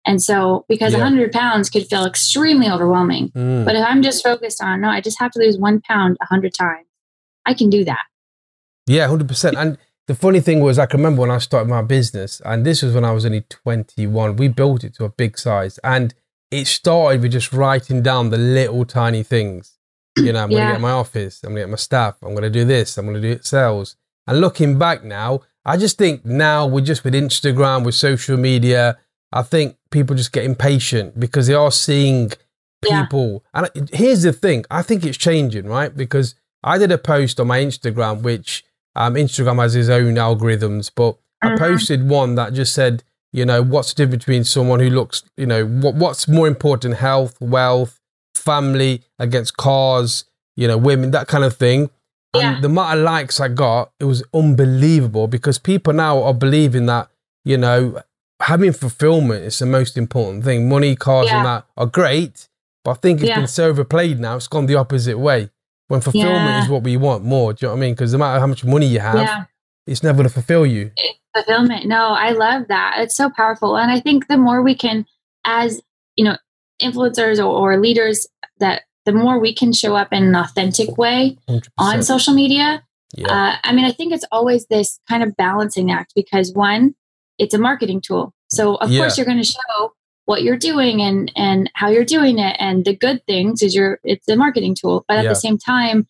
[0.07, 1.01] And so, because Yeah.
[1.01, 3.65] 100 pounds could feel extremely overwhelming, Mm.
[3.65, 6.55] but if I'm just focused on, no, I just have to lose one pound 100
[6.55, 6.87] times,
[7.45, 8.05] I can do that.
[8.87, 9.57] Yeah, hundred percent.
[9.57, 9.77] And
[10.09, 12.93] the funny thing was, I can remember when I started my business, and this was
[12.95, 14.37] when I was only twenty-one.
[14.37, 16.13] We built it to a big size, and
[16.51, 19.79] it started with just writing down the little tiny things.
[20.17, 20.69] You know, I'm going Yeah.
[20.69, 21.45] to get my office.
[21.45, 22.17] I'm going to get my staff.
[22.23, 22.99] I'm going to do this.
[22.99, 23.95] I'm going to do it sales.
[24.27, 28.99] And looking back now, I just think now we're just with Instagram, with social media.
[29.31, 32.33] I think people just get impatient because they are seeing
[32.85, 33.03] Yeah.
[33.05, 33.45] people.
[33.55, 35.95] And here's the thing: I think it's changing, right?
[35.95, 38.65] Because I did a post on my Instagram, which
[38.99, 41.59] um, Instagram has its own algorithms, but I Mhm.
[41.59, 45.47] posted one that just said, you know, what's the difference between someone who looks, you
[45.47, 48.01] know, what what's more important: health, wealth,
[48.35, 50.25] family against cars,
[50.57, 51.91] you know, women, that kind of thing.
[52.35, 52.55] Yeah.
[52.55, 56.87] And the amount of likes I got, it was unbelievable because people now are believing
[56.87, 57.09] that,
[57.45, 58.01] you know,
[58.41, 60.69] having fulfillment is the most important thing.
[60.69, 61.39] Money, cars, Yeah.
[61.39, 62.49] and that are great,
[62.85, 63.37] but I think it's Yeah.
[63.41, 64.37] been so overplayed now.
[64.37, 65.51] It's gone the opposite way.
[65.89, 66.63] When fulfillment Yeah.
[66.63, 67.95] is what we want more, do you know what I mean?
[67.95, 69.45] Because no matter how much money you have, yeah.
[69.87, 70.91] it's never going to fulfill you.
[71.35, 75.05] fulfillment no i love that it's so powerful and i think the more we can
[75.45, 75.81] as
[76.17, 76.37] you know
[76.83, 78.27] influencers or, or leaders
[78.59, 81.63] that the more we can show up in an authentic way 100%.
[81.79, 82.83] on social media
[83.15, 83.29] yeah.
[83.31, 86.95] uh, i mean i think it's always this kind of balancing act because one
[87.39, 89.01] it's a marketing tool so of Yeah.
[89.01, 89.93] course you're going to show
[90.29, 93.99] what you're doing and and how you're doing it and the good things is your
[94.05, 95.31] it's a marketing tool but at Yeah.
[95.31, 96.07] the same time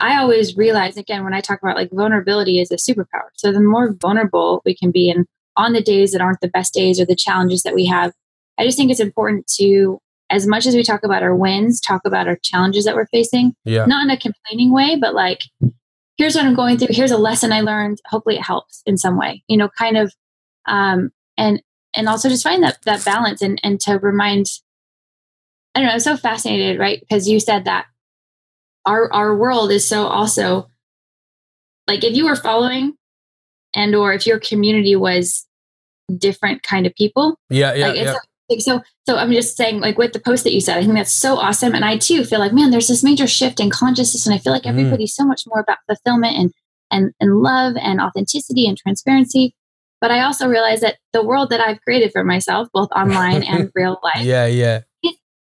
[0.00, 3.28] I always realize again when I talk about like vulnerability is a superpower.
[3.34, 5.24] So the more vulnerable we can be and
[5.56, 8.12] on the days that aren't the best days or the challenges that we have,
[8.58, 12.00] I just think it's important to as much as we talk about our wins, talk
[12.04, 13.54] about our challenges that we're facing.
[13.64, 13.86] Yeah.
[13.86, 15.42] Not in a complaining way, but like
[16.18, 17.98] here's what I'm going through, here's a lesson I learned.
[18.08, 19.44] Hopefully it helps in some way.
[19.46, 20.12] You know, kind of
[20.66, 21.62] um and
[21.94, 24.46] and also just find that that balance and and to remind
[25.74, 27.00] I don't know, I'm so fascinated, right?
[27.00, 27.86] Because you said that
[28.86, 30.68] our our world is so also
[31.86, 32.94] like if you were following
[33.74, 35.46] and or if your community was
[36.18, 38.14] different kind of people yeah yeah, like, yeah.
[38.50, 40.94] like so so i'm just saying like with the post that you said i think
[40.94, 44.26] that's so awesome and i too feel like man there's this major shift in consciousness
[44.26, 44.70] and i feel like Mm.
[44.70, 46.52] everybody's so much more about fulfillment and
[46.90, 49.54] and and love and authenticity and transparency
[50.04, 53.70] but i also realize that the world that i've created for myself both online and
[53.74, 54.80] real life yeah yeah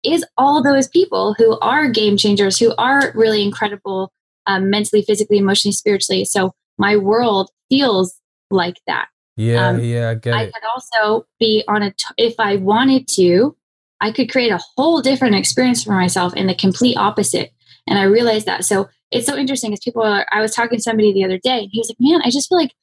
[0.05, 4.13] is all those people who are game changers, who are really incredible
[4.47, 6.25] um, mentally, physically, emotionally, spiritually.
[6.25, 9.09] So my world feels like that.
[9.37, 12.57] yeah Um, yeah i get I it could also be on a, t- if I
[12.57, 13.57] wanted to,
[14.01, 17.53] I could create a whole different experience for myself in the complete opposite.
[17.89, 18.65] And I realized that.
[18.65, 21.61] So it's so interesting because people are, I was talking to somebody the other day
[21.61, 22.75] and he was like, man, I just feel like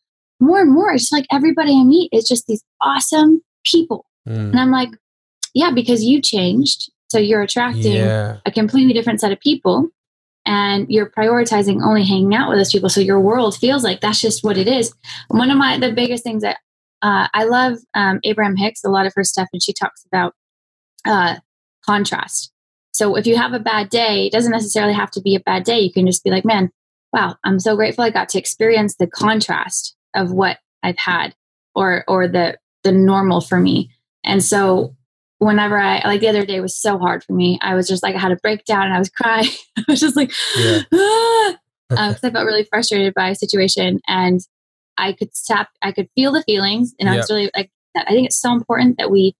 [0.41, 4.05] more and more, it's like everybody I meet is just these awesome people.
[4.27, 4.49] Mm.
[4.51, 4.89] And I'm like,
[5.53, 6.91] yeah, because you changed.
[7.09, 9.89] So you're attracting yeah a completely different set of people
[10.45, 12.89] and you're prioritizing only hanging out with those people.
[12.89, 14.93] So your world feels like that's just what it is.
[15.27, 16.57] One of my, the biggest things that
[17.01, 20.33] uh, I love um, Abraham Hicks, a lot of her stuff, and she talks about
[21.05, 21.35] uh,
[21.85, 22.51] contrast.
[22.91, 25.63] So if you have a bad day, it doesn't necessarily have to be a bad
[25.63, 25.79] day.
[25.79, 26.69] You can just be like, man,
[27.13, 31.35] wow, I'm so grateful I got to experience the contrast of what I've had
[31.75, 33.91] or, or the, the normal for me.
[34.23, 34.95] And so
[35.39, 37.57] whenever I like the other day was so hard for me.
[37.61, 39.49] I was just like I had a breakdown and I was crying.
[39.77, 40.81] I was just like, Yeah.
[40.93, 41.55] ah,
[41.89, 44.39] because I felt really frustrated by a situation and
[44.97, 47.71] I could tap, I could feel the feelings, and I was really like.
[47.95, 49.35] I think it's so important that we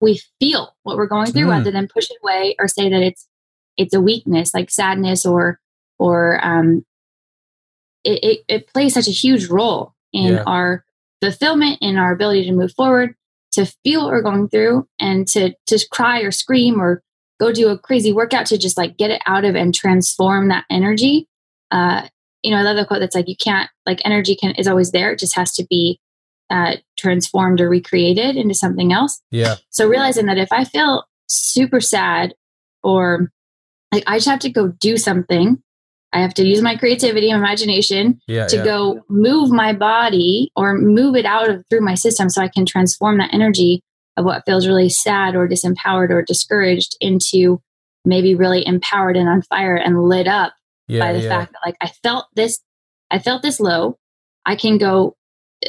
[0.00, 1.50] we feel what we're going through Mm.
[1.50, 3.28] rather than push it away or say that it's
[3.76, 5.60] it's a weakness like sadness or
[5.98, 6.84] or um
[8.04, 10.42] it, it, it plays such a huge role in Yeah.
[10.46, 10.84] our
[11.20, 13.14] fulfillment in our ability to move forward
[13.52, 17.02] to feel what we're going through and to to cry or scream or
[17.38, 20.64] go do a crazy workout to just like get it out of and transform that
[20.70, 21.28] energy.
[21.70, 22.08] Uh
[22.42, 24.90] you know i love the quote that's like you can't like energy can is always
[24.90, 25.12] there.
[25.12, 26.00] It just has to be
[26.50, 29.20] uh transformed or recreated into something else.
[29.30, 29.56] Yeah.
[29.70, 32.34] So realizing that if I feel super sad
[32.82, 33.30] or
[33.92, 35.62] like I just have to go do something,
[36.12, 38.64] I have to use my creativity and imagination yeah to yeah.
[38.64, 42.66] go move my body or move it out of through my system so I can
[42.66, 43.82] transform that energy
[44.16, 47.60] of what feels really sad or disempowered or discouraged into
[48.04, 50.54] maybe really empowered and on fire and lit up
[50.88, 52.60] yeah, by the fact that like I felt this
[53.10, 53.98] I felt this low.
[54.44, 55.16] I can go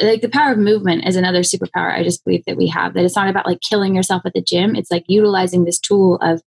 [0.02, 2.94] like the power of movement is another superpower I just believe that we have.
[2.94, 4.76] That it's not about like killing yourself at the gym.
[4.76, 6.42] It's like utilizing this tool of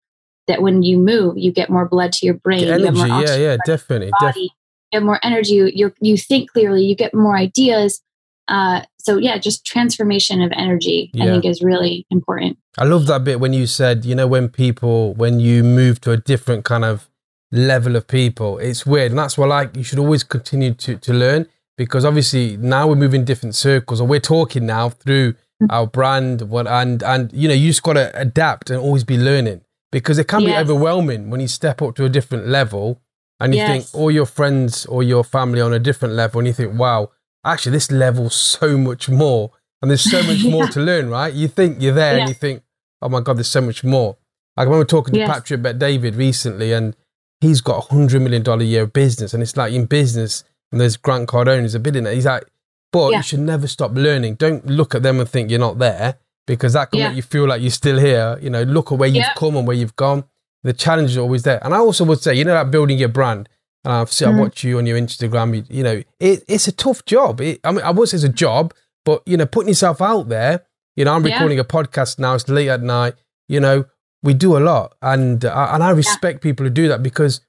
[0.47, 3.07] that when you move, you get more blood to your brain, Get you have more
[3.07, 4.51] yeah oxygen yeah to definitely your def- body,
[4.93, 8.01] you have more energy, you you think clearly, you get more ideas.
[8.47, 12.59] Uh, so yeah, just transformation of energy I think is really important.
[12.77, 16.11] I love that bit when you said, you know, when people, when you move to
[16.11, 17.09] a different kind of
[17.53, 19.13] level of people, it's weird.
[19.13, 22.97] And that's why, like, you should always continue to, to learn because obviously now we're
[22.97, 25.35] moving different circles or we're talking now through
[25.71, 29.17] our brand what and and you know you just got to adapt and always be
[29.17, 29.61] learning
[29.95, 33.01] because it can be overwhelming when you step up to a different level
[33.41, 33.69] and you Yes.
[33.71, 37.11] think all your friends or your family on a different level and you think wow
[37.45, 41.49] actually this level's so much more and there's so much more to learn right you
[41.49, 42.21] think you're there Yeah.
[42.21, 42.63] and you think
[43.03, 44.17] oh my god there's so much more
[44.57, 45.31] like I remember talking to Yes.
[45.33, 46.97] Patrick Bet David recently and
[47.41, 50.81] he's got a hundred million dollar a year business and it's like in business and
[50.81, 52.45] there's Grant Cardone who's a billionaire he's like
[52.93, 53.19] but Yeah.
[53.19, 56.73] you should never stop learning don't look at them and think you're not there because
[56.75, 57.09] that can Yeah.
[57.09, 59.35] make you feel like you're still here you know look at where you've Yeah.
[59.37, 60.25] come and where you've gone.
[60.63, 61.61] The challenge is always there.
[61.63, 63.49] And I also would say you know that building your brand.
[63.85, 64.39] And I've seen, Mhm.
[64.39, 65.55] I watch you on your Instagram.
[65.57, 67.41] You, you know it, it's a tough job.
[67.41, 68.73] It, I mean I would say it's a job
[69.05, 70.63] but you know putting yourself out there
[70.97, 71.35] you know I'm Yeah.
[71.35, 72.35] recording a podcast now.
[72.35, 73.15] It's late at night.
[73.49, 73.85] You know
[74.23, 74.95] we do a lot.
[75.03, 77.41] And uh, and I respect people who do that because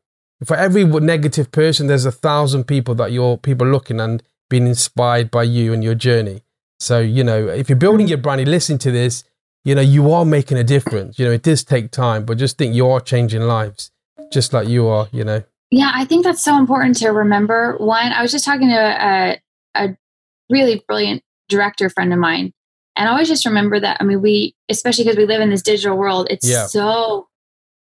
[0.46, 5.32] for every negative person there's a thousand people that your people looking and being inspired
[5.32, 6.42] by you and your journey
[6.80, 8.10] so you know if you're building Mhm.
[8.10, 9.24] your brand you listen to this
[9.64, 12.58] you know you are making a difference you know it does take time but just
[12.58, 13.92] think you are changing lives
[14.32, 17.76] just like you are you know Yeah, I think that's so important to remember.
[17.80, 18.76] One, I was just talking to
[19.10, 19.42] a,
[19.76, 19.98] a
[20.50, 22.54] really brilliant director friend of mine,
[22.96, 23.98] and I always just remember that.
[24.00, 26.68] I mean, we, especially because we live in this digital world, it's Yeah.
[26.68, 27.28] so,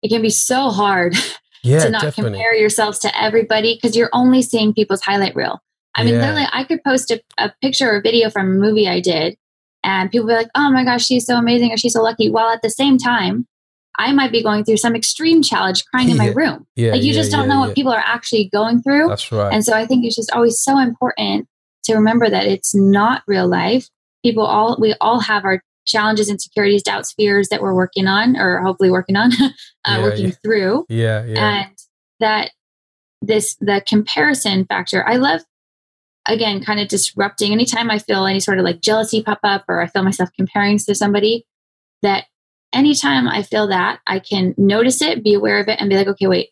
[0.02, 1.14] it can be so hard
[1.62, 2.38] Yeah, to not definitely.
[2.38, 5.60] compare yourselves to everybody because you're only seeing people's highlight reel.
[5.96, 6.20] I mean, Yeah.
[6.20, 9.36] literally, I could post a, a picture or a video from a movie I did,
[9.82, 12.48] and people be like, "Oh my gosh, she's so amazing," or "She's so lucky." While
[12.50, 13.46] at the same time,
[13.98, 16.32] I might be going through some extreme challenge, crying in my Yeah.
[16.34, 16.66] room.
[16.76, 19.08] Yeah, like you yeah, just don't know what people are actually going through.
[19.08, 19.52] That's right.
[19.52, 21.48] And so I think it's just always so important
[21.84, 23.88] to remember that it's not real life.
[24.24, 28.60] People all we all have our challenges, insecurities, doubts, fears that we're working on, or
[28.60, 29.30] hopefully working on,
[29.84, 31.60] uh, working through yeah, yeah.
[31.62, 31.76] and
[32.20, 32.50] that
[33.22, 35.40] this the comparison factor i love
[36.28, 37.52] again kind of disrupting.
[37.52, 40.78] Anytime i feel any sort of like jealousy pop up or i feel myself comparing
[40.78, 41.46] to somebody
[42.02, 42.24] that
[42.72, 46.08] anytime i feel that i can notice it be aware of it and be like
[46.08, 46.50] okay wait.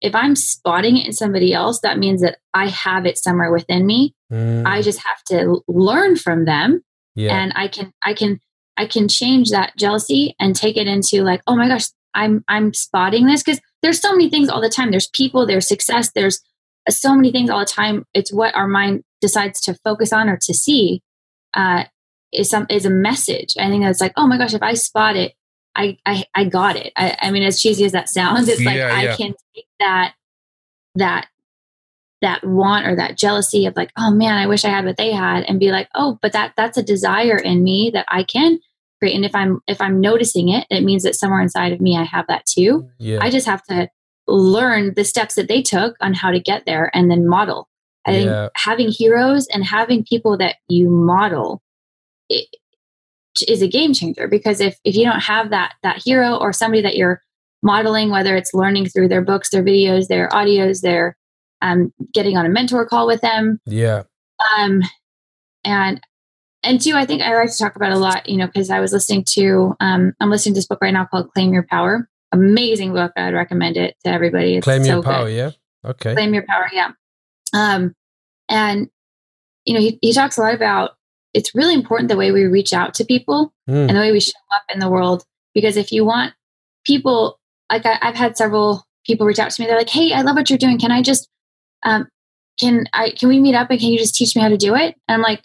[0.00, 3.86] If i'm spotting it in somebody else that means that i have it somewhere within
[3.86, 4.14] me.
[4.32, 6.82] Mm, i just have to learn from them
[7.14, 7.36] yeah.
[7.36, 8.40] and i can i can
[8.76, 12.74] i can change that jealousy and take it into like oh my gosh i'm i'm
[12.74, 13.42] spotting this.
[13.42, 14.90] Because there's so many things all the time.
[14.90, 16.40] There's people there's success there's
[16.90, 18.04] so many things all the time.
[18.14, 21.02] It's what our mind decides to focus on or to see
[21.54, 21.84] uh
[22.32, 23.54] is some is a message.
[23.58, 25.32] I think that's like oh my gosh if i spot it
[25.74, 26.92] i i, I got it.
[26.96, 29.16] I, I mean as cheesy as that sounds it's like Yeah, i yeah.
[29.16, 30.14] can take that
[30.96, 31.28] that
[32.20, 35.12] that want or that jealousy of like oh man i wish i had what they
[35.12, 38.58] had and be like oh but that that's a desire in me that i can
[38.98, 39.14] create.
[39.14, 42.02] And if i'm if i'm noticing it it means that somewhere inside of me i
[42.04, 42.88] have that too.
[42.98, 43.18] Yeah.
[43.22, 43.88] i just have to
[44.28, 47.68] learn the steps that they took on how to get there and then model
[48.06, 48.48] i think Yeah.
[48.54, 51.62] having heroes and having people that you model
[52.28, 52.46] it,
[53.46, 56.82] is a game changer because if if you don't have that that hero or somebody
[56.82, 57.22] that you're
[57.62, 61.16] modeling whether it's learning through their books their videos their audios their
[61.60, 64.02] um, getting on a mentor call with them yeah.
[64.56, 64.82] um,
[65.64, 66.00] and
[66.62, 68.80] and two i think i like to talk about a lot you know because i
[68.80, 72.08] was listening to um, i'm listening to this book right now called claim your power
[72.32, 75.36] amazing book i'd recommend it to everybody it's Claim so your power, good.
[75.36, 75.50] yeah.
[75.90, 76.14] Okay.
[76.14, 76.90] claim your power yeah
[77.54, 77.94] um,
[78.48, 78.88] and
[79.64, 80.92] you know he, he talks a lot about
[81.34, 84.20] it's really important the way we reach out to people Mm, and the way we
[84.20, 85.24] show up in the world.
[85.54, 86.32] Because if you want
[86.86, 87.38] people,
[87.70, 90.36] like I, I've had several people reach out to me, they're like, "Hey, I love
[90.36, 90.78] what you're doing.
[90.78, 91.28] Can I just,
[91.84, 92.08] um,
[92.58, 94.74] can I, can we meet up and can you just teach me how to do
[94.74, 95.42] it?" And I'm like,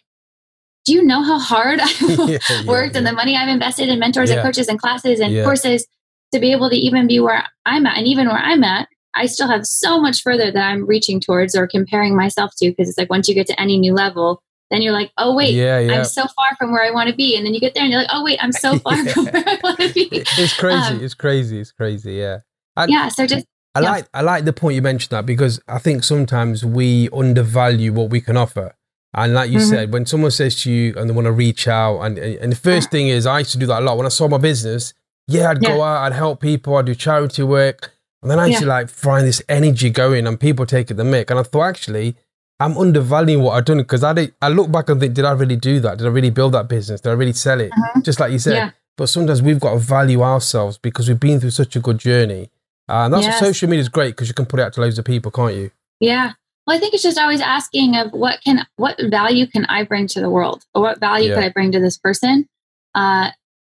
[0.86, 3.12] "Do you know how hard I Yeah, yeah, worked and yeah.
[3.12, 5.86] the money I've invested in mentors and coaches and classes and courses
[6.34, 9.28] to be able to even be where I'm at, and even where I'm at." I
[9.28, 12.98] still have so much further that I'm reaching towards or comparing myself to because it's
[12.98, 15.94] like once you get to any new level, then you're like, oh wait, yeah, yeah.
[16.00, 17.38] I'm so far from where I want to be.
[17.38, 19.14] And then you get there and you're like, oh, wait, I'm so far Yeah.
[19.14, 20.10] from where I want to be.
[20.12, 20.96] it's crazy.
[20.96, 21.60] Um, it's crazy.
[21.60, 22.14] It's crazy.
[22.14, 22.40] Yeah.
[22.76, 23.10] And Yeah.
[23.10, 26.66] So just, I like I like the point you mentioned that because I think sometimes
[26.66, 28.74] we undervalue what we can offer.
[29.14, 29.70] And like you Mhm.
[29.70, 32.56] said, when someone says to you and they want to reach out, and and the
[32.56, 34.96] first thing is I used to do that a lot when I saw my business.
[35.28, 38.62] Yeah, I'd go out, I'd help people, I'd do charity work, and then I used
[38.62, 38.68] Yeah.
[38.68, 41.30] like find this energy going, and people taking the mic.
[41.30, 42.16] And I thought actually,
[42.60, 45.32] I'm undervaluing what I've done because I did, I look back and think, did I
[45.32, 45.98] really do that?
[45.98, 47.02] Did I really build that business?
[47.02, 47.72] Did I really sell it?
[47.72, 48.04] Mhm.
[48.04, 48.54] Just like you said.
[48.56, 48.70] Yeah.
[48.98, 52.50] But sometimes we've got to value ourselves because we've been through such a good journey.
[52.88, 53.42] Uh, and that's Yes.
[53.42, 55.32] what social media is great because you can put it out to loads of people,
[55.32, 55.72] can't you?
[56.00, 56.34] yeah.
[56.66, 60.08] Well, I think it's just always asking of what can, what value can I bring
[60.08, 61.36] to the world or what value Yeah.
[61.36, 62.48] could I bring to this person?
[62.96, 63.32] Uh,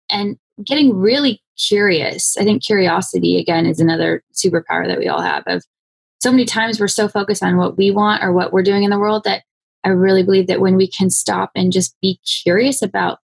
[0.10, 2.38] and getting really curious.
[2.38, 5.64] I think curiosity again is another superpower that we all have of
[6.20, 8.90] so many times we're so focused on what we want or what we're doing in
[8.92, 9.44] the world that
[9.84, 13.20] I really believe that when we can stop and just be curious about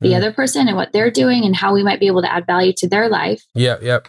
[0.00, 0.16] the Mm.
[0.16, 2.72] other person and what they're doing and how we might be able to add value
[2.76, 3.42] to their life.
[3.54, 4.00] Yeah, yeah.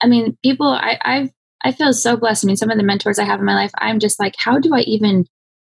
[0.00, 1.30] I mean, people, I, I've,
[1.64, 2.44] I feel so blessed.
[2.44, 4.58] I mean, some of the mentors I have in my life, I'm just like, how
[4.60, 5.26] do I even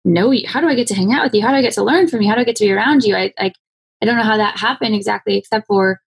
[0.05, 0.47] know you?
[0.47, 1.41] How do I get to hang out with you?
[1.41, 2.29] How do I get to learn from you?
[2.29, 3.15] How do I get to be around you?
[3.15, 3.55] I like,
[4.01, 5.99] I don't know how that happened exactly, except for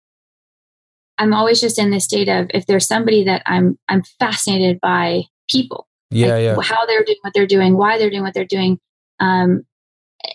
[1.18, 5.24] I'm always just in this state of if there's somebody that I'm, I'm fascinated by
[5.50, 6.62] people, Yeah, like, yeah.
[6.62, 8.80] how they're doing what they're doing, why they're doing what they're doing,
[9.20, 9.64] um,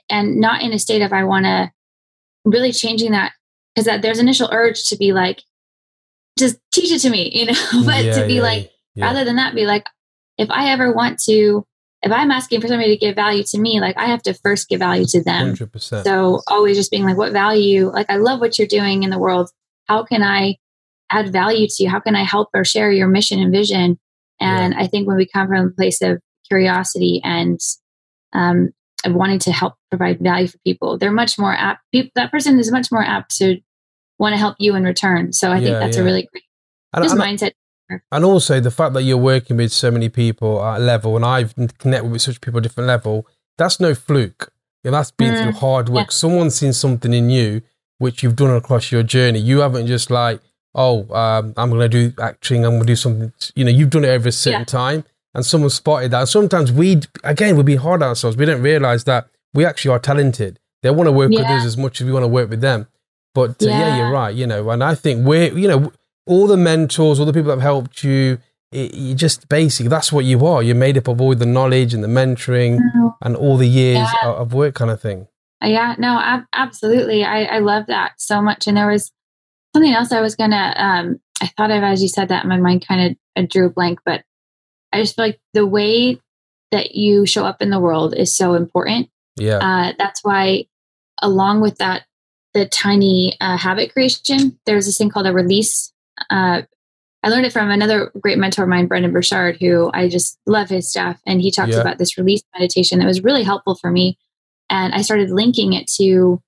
[0.08, 1.70] and not in a state of I want to
[2.44, 3.32] really changing that
[3.74, 5.42] because that there's initial urge to be like,
[6.38, 9.06] just teach it to me, you know, but Yeah, to be yeah, like, yeah.
[9.06, 9.84] rather than that, be like,
[10.38, 11.66] if I ever want to,
[12.08, 14.68] if I'm asking for somebody to give value to me, like I have to first
[14.68, 15.54] give value to them.
[15.54, 16.04] 100%.
[16.04, 17.90] So always just being like, what value?
[17.90, 19.50] Like, I love what you're doing in the world.
[19.86, 20.56] How can I
[21.10, 21.88] add value to you?
[21.88, 23.98] How can I help or share your mission and vision?
[24.40, 27.58] And I think when we come from a place of curiosity and
[28.32, 28.70] um,
[29.04, 31.80] of wanting to help provide value for people, they're much more apt.
[31.92, 33.58] People, that person is much more apt to
[34.18, 35.32] want to help you in return.
[35.32, 36.02] So I think that's yeah.
[36.02, 36.44] a really great
[37.02, 37.52] just mindset.
[38.12, 41.24] And also the fact that you're working with so many people at a level, and
[41.24, 43.26] I've connected with such people at different level,
[43.56, 44.52] that's no fluke.
[44.84, 46.06] Yeah, that's been Mm, through hard work.
[46.06, 46.10] yeah.
[46.10, 47.62] Someone's seen something in you
[47.98, 49.40] which you've done across your journey.
[49.40, 50.40] You haven't just like
[50.74, 53.90] oh, um, I'm going to do acting, I'm going to do something, you know, you've
[53.90, 54.64] done it over a certain yeah.
[54.64, 56.20] time and someone spotted that.
[56.20, 58.36] And sometimes we, again, we be hard on ourselves.
[58.36, 60.60] We don't realize that we actually are talented.
[60.82, 61.40] They want to work yeah.
[61.40, 62.86] with us as much as we want to work with them.
[63.34, 63.78] But uh, yeah.
[63.78, 63.96] yeah.
[63.98, 65.92] you're right, you know, and I think we're, you know,
[66.28, 68.38] all the mentors, all the people that have helped you,
[68.70, 70.62] it, you just basically, that's what you are.
[70.62, 73.08] You're made up of all the knowledge and the mentoring mm-hmm.
[73.22, 75.26] and all the years of, of work kind of thing.
[75.62, 77.24] Yeah, no, ab- absolutely.
[77.24, 78.66] I, I love that so much.
[78.66, 79.10] And there was
[79.74, 80.74] something else I was gonna.
[80.76, 83.70] Um, I thought of as you said that, my mind kind of uh, drew a
[83.70, 84.00] blank.
[84.04, 84.22] But
[84.92, 86.20] I just feel like the way
[86.70, 89.08] that you show up in the world is so important.
[89.36, 90.66] Yeah, uh, that's why,
[91.22, 92.04] along with that,
[92.54, 94.58] the tiny uh, habit creation.
[94.64, 95.92] There's this thing called a release.
[96.30, 96.62] Uh,
[97.22, 100.68] I learned it from another great mentor of mine, Brendon Burchard, who I just love
[100.68, 101.20] his stuff.
[101.26, 101.80] And he talks yeah.
[101.80, 104.18] about this release meditation that was really helpful for me
[104.70, 106.42] and I started linking it to,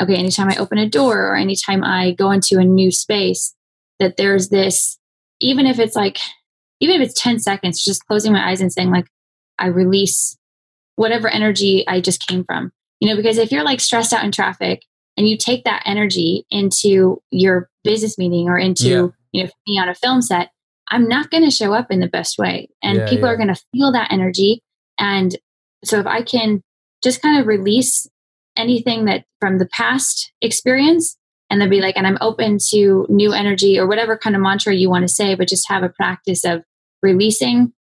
[0.00, 3.54] okay, anytime I open a door or anytime I go into a new space,
[3.98, 4.98] that there's this,
[5.40, 6.18] even if it's like,
[6.80, 9.06] even if it's 10 seconds, just closing my eyes and saying, like,
[9.58, 10.36] I release
[10.96, 12.72] whatever energy I just came from.
[13.00, 14.82] You know, because if you're like stressed out in traffic
[15.18, 19.06] and you take that energy into your business meeting or into, yeah.
[19.36, 20.50] You know, me on a film set,
[20.88, 22.68] I'm not going to show up in the best way.
[22.82, 23.32] And yeah, people yeah.
[23.32, 24.62] are going to feel that energy.
[24.98, 25.36] And
[25.84, 26.62] so if I can
[27.02, 28.06] just kind of release
[28.56, 31.16] anything that from the past experience
[31.50, 34.74] and then be like, and I'm open to new energy or whatever kind of mantra
[34.74, 36.62] you want to say, but just have a practice of
[37.02, 37.72] releasing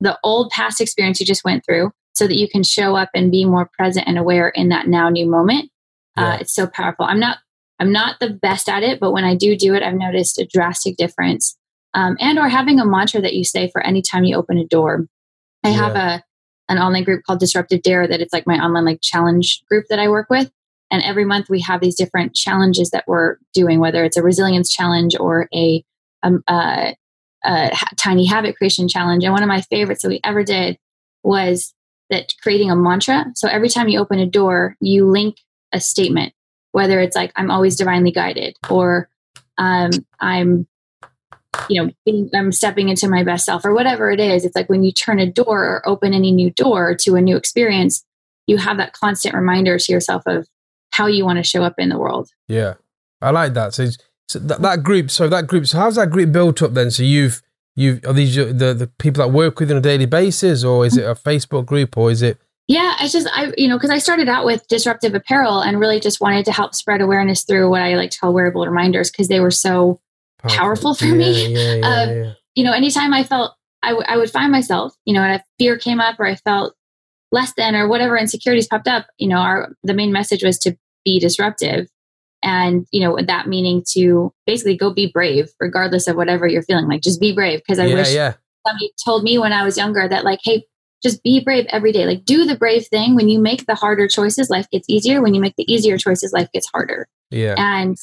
[0.00, 3.30] the old past experience you just went through so that you can show up and
[3.30, 5.70] be more present and aware in that now new moment.
[6.18, 6.28] Uh, yeah.
[6.28, 7.06] Uh, it's so powerful.
[7.06, 7.38] I'm not,
[7.80, 10.46] I'm not the best at it, but when I do do it, I've noticed a
[10.46, 11.56] drastic difference.
[11.94, 14.66] Um, and or having a mantra that you say for any time you open a
[14.66, 15.06] door.
[15.64, 15.76] I yeah.
[15.76, 16.24] have a
[16.68, 19.98] an online group called Disruptive Dare that it's like my online like challenge group that
[19.98, 20.50] I work with.
[20.90, 24.70] And every month we have these different challenges that we're doing, whether it's a resilience
[24.72, 25.84] challenge or a,
[26.22, 26.92] um, uh,
[27.44, 29.24] a tiny habit creation challenge.
[29.24, 30.78] And one of my favorites that we ever did
[31.24, 31.74] was
[32.08, 33.26] that creating a mantra.
[33.34, 35.36] So every time you open a door, you link
[35.72, 36.32] a statement,
[36.72, 39.08] whether it's like, I'm always divinely guided or
[39.58, 39.90] um,
[40.20, 40.66] I'm
[41.68, 44.44] you know, being, I'm stepping into my best self or whatever it is.
[44.44, 47.36] It's like when you turn a door or open any new door to a new
[47.36, 48.04] experience,
[48.46, 50.46] you have that constant reminder to yourself of
[50.92, 52.28] how you want to show up in the world.
[52.48, 52.74] Yeah,
[53.20, 53.74] I like that.
[53.74, 53.86] So,
[54.28, 56.90] so that, that group, so that group, so how's that group built up then?
[56.90, 57.42] So you've,
[57.76, 60.84] you are these the the people that work with you on a daily basis, or
[60.84, 62.38] is it a Facebook group, or is it?
[62.70, 65.98] Yeah, it's just I you know because I started out with disruptive apparel and really
[65.98, 69.26] just wanted to help spread awareness through what I like to call wearable reminders because
[69.26, 70.00] they were so
[70.38, 71.52] powerful, for yeah, me.
[71.52, 75.12] Yeah, yeah, uh, you know, anytime I felt I, w- I would find myself, you
[75.12, 76.76] know, and a fear came up or I felt
[77.32, 80.76] less than or whatever insecurities popped up, you know, our the main message was to
[81.04, 81.88] be disruptive.
[82.40, 86.86] And, you know, that meaning to basically go be brave, regardless of whatever you're feeling.
[86.86, 87.62] Like just be brave.
[87.68, 88.34] Cause I wish yeah.
[88.64, 90.64] somebody told me when I was younger that like, hey,
[91.02, 92.04] just be brave every day.
[92.04, 93.14] Like do the brave thing.
[93.14, 95.22] When you make the harder choices, life gets easier.
[95.22, 97.08] When you make the easier choices, life gets harder.
[97.30, 97.54] Yeah.
[97.56, 97.96] And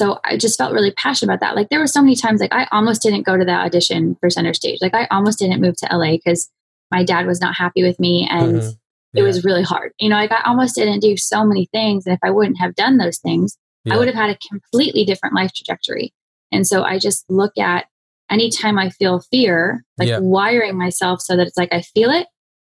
[0.00, 1.56] so I just felt really passionate about that.
[1.56, 4.30] Like there were so many times like I almost didn't go to that audition for
[4.30, 4.78] center stage.
[4.80, 6.50] Like I almost didn't move to LA because
[6.90, 8.70] my dad was not happy with me and mm-hmm.
[9.12, 9.22] yeah.
[9.22, 9.92] it was really hard.
[10.00, 12.06] You know, like I almost didn't do so many things.
[12.06, 13.94] And if I wouldn't have done those things, yeah.
[13.94, 16.12] I would have had a completely different life trajectory.
[16.50, 17.86] And so I just look at
[18.32, 20.18] anytime I feel fear, like yeah.
[20.18, 22.26] wiring myself so that it's like I feel it,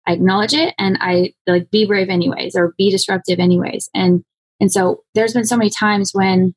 [0.07, 3.89] I acknowledge it, and I like be brave anyways or be disruptive anyways.
[3.93, 4.23] And
[4.59, 6.53] and so there's been so many times when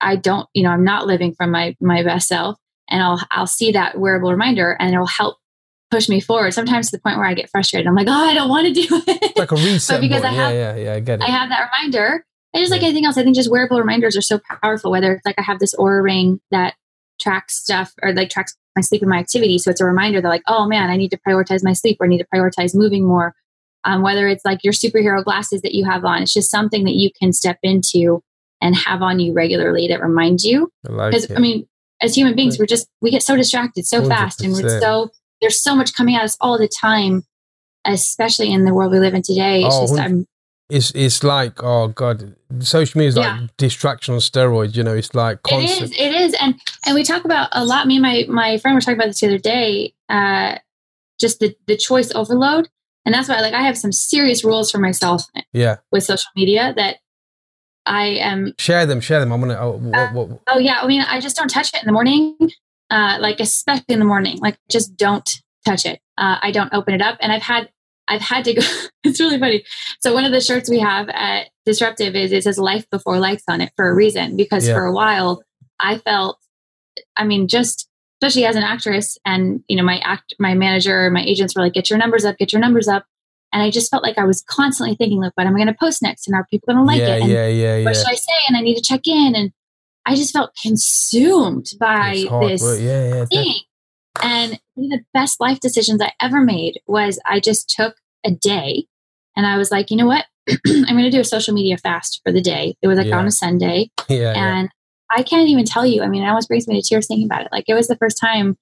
[0.00, 2.56] I don't, you know, I'm not living from my my best self,
[2.88, 5.36] and I'll I'll see that wearable reminder, and it'll help
[5.90, 6.52] push me forward.
[6.52, 7.86] Sometimes to the point where I get frustrated.
[7.86, 9.36] I'm like, oh, I don't want to do it.
[9.36, 9.96] Like a reset.
[9.96, 11.24] but because I have, yeah, yeah, yeah, I get it.
[11.24, 12.24] I have that reminder.
[12.52, 14.90] And just like anything else, I think just wearable reminders are so powerful.
[14.90, 16.74] Whether it's like I have this Oura ring that
[17.20, 20.28] tracks stuff or like tracks my sleep and my activity, so it's a reminder that
[20.28, 23.06] like, oh man, I need to prioritize my sleep or I need to prioritize moving
[23.06, 23.34] more.
[23.84, 26.94] Um, whether it's like your superhero glasses that you have on, it's just something that
[26.94, 28.22] you can step into
[28.60, 30.70] and have on you regularly that reminds you.
[30.82, 31.68] Because I, I, mean,
[32.02, 34.08] as human beings, we're just we get so distracted so 100%.
[34.08, 35.10] fast, and we're so
[35.40, 37.24] there's so much coming at us all the time,
[37.84, 39.62] especially in the world we live in today.
[39.62, 40.26] It's oh, just I'm.
[40.68, 43.46] It's it's like oh god, social media is like yeah.
[43.56, 44.76] distraction on steroids.
[44.76, 45.92] You know, it's like constant.
[45.92, 46.00] It is.
[46.00, 47.86] It is, and and we talk about a lot.
[47.86, 49.94] Me and my my friend were talking about this the other day.
[50.08, 50.58] Uh,
[51.20, 52.68] just the the choice overload,
[53.04, 55.22] and that's why like I have some serious rules for myself.
[55.52, 55.76] Yeah.
[55.92, 56.96] With social media that
[57.86, 59.32] I am share them, share them.
[59.32, 59.58] I'm gonna.
[59.58, 60.40] Oh, what, uh, what?
[60.48, 60.80] oh yeah.
[60.82, 62.36] I mean, I just don't touch it in the morning.
[62.90, 65.28] Uh, like especially in the morning, like just don't
[65.64, 66.00] touch it.
[66.18, 67.70] Uh, I don't open it up, and I've had
[68.08, 68.62] I've had to go.
[69.04, 69.64] it's really funny.
[70.00, 73.42] So one of the shirts we have at Disruptive is it says "Life Before Likes"
[73.48, 74.74] on it for a reason because yeah.
[74.74, 75.42] for a while
[75.80, 76.38] I felt
[77.16, 77.88] I mean, just
[78.22, 81.74] especially as an actress and, you know, my act, my manager, my agents were like,
[81.74, 83.04] get your numbers up, get your numbers up.
[83.52, 85.76] And I just felt like I was constantly thinking, like, what am I going to
[85.78, 86.26] post next?
[86.26, 87.22] And are people going to like yeah, it?
[87.22, 88.32] And yeah, yeah, what should I say?
[88.48, 89.34] And I need to check in.
[89.34, 89.52] And
[90.04, 92.62] I just felt consumed by this.
[92.80, 93.24] Yeah, yeah.
[93.26, 93.54] thing.
[94.22, 98.30] And one of the best life decisions I ever made was I just took a
[98.30, 98.84] day
[99.36, 100.26] and I was like, you know what?
[100.66, 102.76] I'm going to do a social media fast for the day.
[102.82, 103.18] It was like Yeah.
[103.18, 103.90] on a Sunday.
[104.08, 104.56] yeah, yeah.
[104.58, 104.68] And
[105.10, 106.02] I can't even tell you.
[106.02, 107.48] I mean, it almost brings me to tears thinking about it.
[107.52, 108.56] Like it was the first time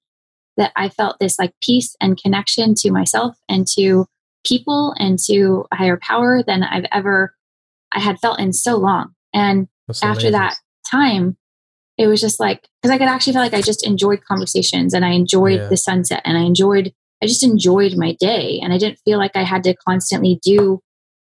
[0.57, 4.05] that I felt this like peace and connection to myself and to
[4.45, 7.33] people and to a higher power than I've ever
[7.91, 9.13] I had felt in so long.
[9.33, 10.31] And That's after amazing.
[10.33, 10.55] that
[10.89, 11.37] time,
[11.97, 15.05] it was just like because I could actually feel like I just enjoyed conversations and
[15.05, 15.67] I enjoyed Yeah.
[15.69, 16.93] the sunset and I enjoyed
[17.23, 20.81] I just enjoyed my day and I didn't feel like I had to constantly do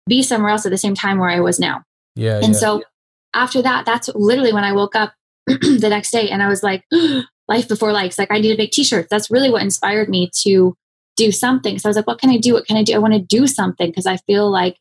[0.08, 1.84] be somewhere else at the same time where I was now.
[2.16, 2.60] yeah, And yeah.
[2.60, 2.84] so
[3.34, 5.14] after that, that's literally when I woke up
[5.48, 6.84] the next day and I was like,
[7.48, 8.18] life before likes.
[8.18, 9.08] Like I need to make t-shirts.
[9.12, 10.76] That's really what inspired me to
[11.16, 11.78] do something.
[11.78, 12.54] So I was like, what can I do?
[12.54, 12.94] What can I do?
[12.96, 14.78] I want to do something because I feel like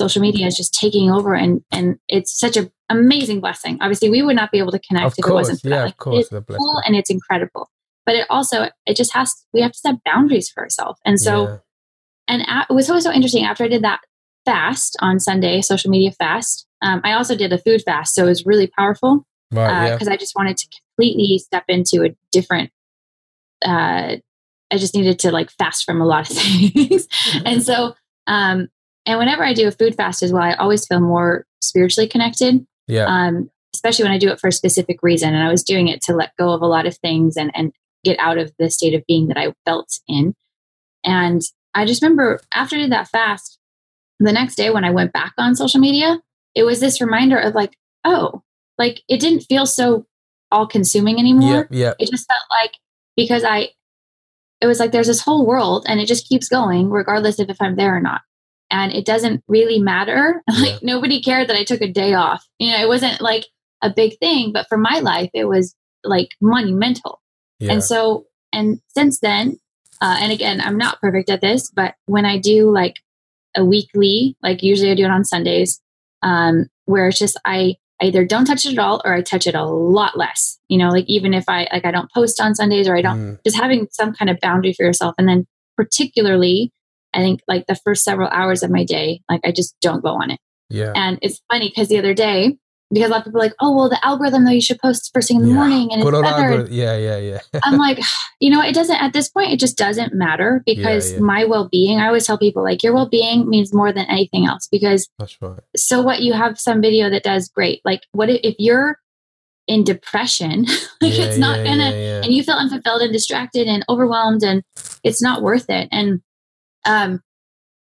[0.00, 3.78] social media is just taking over and and it's such an amazing blessing.
[3.80, 5.90] Obviously, we would not be able to connect of if it wasn't for yeah, that.
[5.90, 6.28] of course.
[6.32, 7.70] it's cool and it's incredible.
[8.06, 10.98] But it also it just has we have to set boundaries for ourselves.
[11.04, 11.56] And so Yeah.
[12.28, 14.00] and a- it was always so interesting after I did that
[14.46, 16.66] fast on Sunday, social media fast.
[16.82, 20.14] Um, I also did a food fast, so it was really powerful right, because yeah.
[20.14, 22.70] I just wanted to completely step into a different.
[23.64, 24.16] Uh,
[24.72, 27.06] I just needed to like fast from a lot of things,
[27.44, 27.94] and so
[28.26, 28.68] um,
[29.06, 32.66] and whenever I do a food fast as well, I always feel more spiritually connected.
[32.86, 35.88] yeah, Um, especially when I do it for a specific reason, and I was doing
[35.88, 37.72] it to let go of a lot of things and and
[38.04, 40.34] get out of the state of being that I felt in.
[41.04, 41.42] And
[41.74, 43.58] I just remember after I did that fast,
[44.18, 46.20] the next day when I went back on social media,
[46.54, 48.42] it was this reminder of like, oh,
[48.78, 50.06] like it didn't feel so
[50.50, 51.68] all consuming yeah, anymore.
[51.70, 52.72] yeah, It just felt like
[53.16, 53.68] because I,
[54.60, 57.56] it was like there's this whole world and it just keeps going regardless of if
[57.60, 58.22] I'm there or not.
[58.70, 60.42] And it doesn't really matter.
[60.52, 60.72] Yeah.
[60.72, 62.44] Like nobody cared that I took a day off.
[62.58, 63.46] You know, it wasn't like
[63.82, 67.20] a big thing, but for my life, it was like monumental.
[67.58, 67.72] yeah.
[67.72, 69.58] And so, and since then,
[70.00, 72.96] uh, and again, I'm not perfect at this, but when I do like
[73.56, 75.80] a weekly, like usually I do it on Sundays,
[76.22, 79.54] um, where it's just I either don't touch it at all or I touch it
[79.54, 80.58] a lot less.
[80.68, 83.18] You know, like even if I like I don't post on Sundays or I don't,
[83.18, 85.46] Mm, just having some kind of boundary for yourself, and then
[85.76, 86.72] particularly,
[87.14, 90.10] I think like the first several hours of my day, like I just don't go
[90.10, 90.40] on it.
[90.68, 90.92] yeah.
[90.94, 92.56] And it's funny because the other day,
[92.92, 95.10] because a lot of people are like, oh well, the algorithm though you should post
[95.14, 95.54] first thing in the Yeah.
[95.54, 96.66] morning and it's Good better.
[96.70, 97.40] Yeah, yeah, yeah.
[97.62, 98.00] I'm like,
[98.40, 101.20] you know, it doesn't at this point, it just doesn't matter because yeah.
[101.20, 104.46] my well being, I always tell people, like, your well being means more than anything
[104.46, 104.66] else.
[104.70, 105.60] Because That's right.
[105.76, 107.80] so what you have some video that does great.
[107.84, 108.98] Like, what if, if you're
[109.68, 110.64] in depression,
[111.00, 112.22] like, yeah, it's not yeah, gonna, yeah, yeah.
[112.24, 114.64] and you feel unfulfilled and distracted and overwhelmed, and
[115.04, 115.88] it's not worth it.
[115.92, 116.22] And,
[116.84, 117.20] um,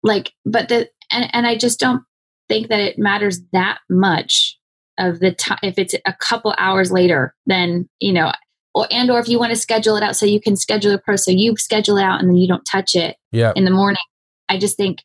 [0.04, 2.04] like, but the, and, and I just don't
[2.48, 4.58] think that it matters that much
[4.98, 8.32] of the time if it's a couple hours later then you know
[8.74, 11.00] or and or if you want to schedule it out so you can schedule a
[11.00, 13.72] post so you schedule it out and then you don't touch it yeah, in the
[13.72, 14.02] morning
[14.50, 15.00] i just think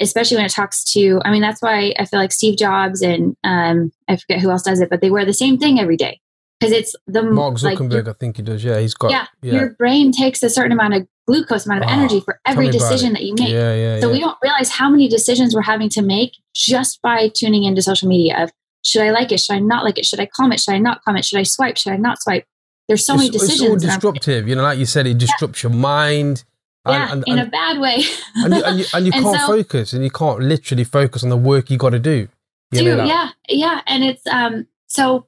[0.00, 3.36] especially when it talks to i mean that's why i feel like steve jobs and
[3.44, 6.20] um i forget who else does it but they wear the same thing every day
[6.58, 8.64] because it's the Mark like, Zuckerberg, your- I think he does.
[8.64, 9.12] Yeah, he's got.
[9.12, 9.52] yeah, yeah.
[9.52, 13.22] your brain takes a certain amount of glucose amount of energy for every decision that
[13.22, 14.12] you make Yeah, yeah, so yeah.
[14.14, 18.08] we don't realize how many decisions we're having to make just by tuning into social
[18.08, 18.50] media of
[18.82, 19.40] should I like it?
[19.40, 20.06] Should I not like it?
[20.06, 20.60] Should I comment?
[20.60, 21.26] Should I not comment?
[21.26, 21.76] Should I swipe?
[21.76, 22.46] Should I not swipe?
[22.88, 23.60] There's so many decisions.
[23.60, 24.48] It's all disruptive.
[24.48, 26.44] You know, like you said, it disrupts your mind.
[26.86, 28.02] yeah, and, in and, a bad way.
[28.36, 31.28] and, you, and you, and you can't so- focus and you can't literally focus on
[31.28, 32.28] the work you got to do.
[32.72, 33.06] You know Dude, that?
[33.06, 33.80] yeah, yeah.
[33.86, 35.26] And it's um so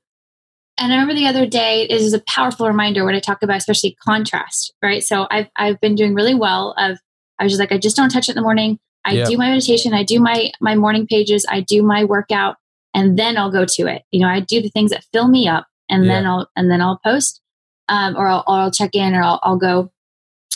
[0.80, 3.58] and I remember the other day this is a powerful reminder when I talk about
[3.58, 5.02] especially contrast, right?
[5.02, 6.98] So I've I've been doing really well of
[7.38, 8.78] I was just like, I just don't touch it in the morning.
[9.04, 9.24] I Yeah.
[9.26, 12.56] do my meditation, I do my my morning pages, I do my workout,
[12.94, 14.02] and then I'll go to it.
[14.10, 16.80] You know, I do the things that fill me up and then I'll and then
[16.80, 17.40] I'll post.
[17.88, 19.90] Um, or I'll, or I'll check in or I'll, I'll go.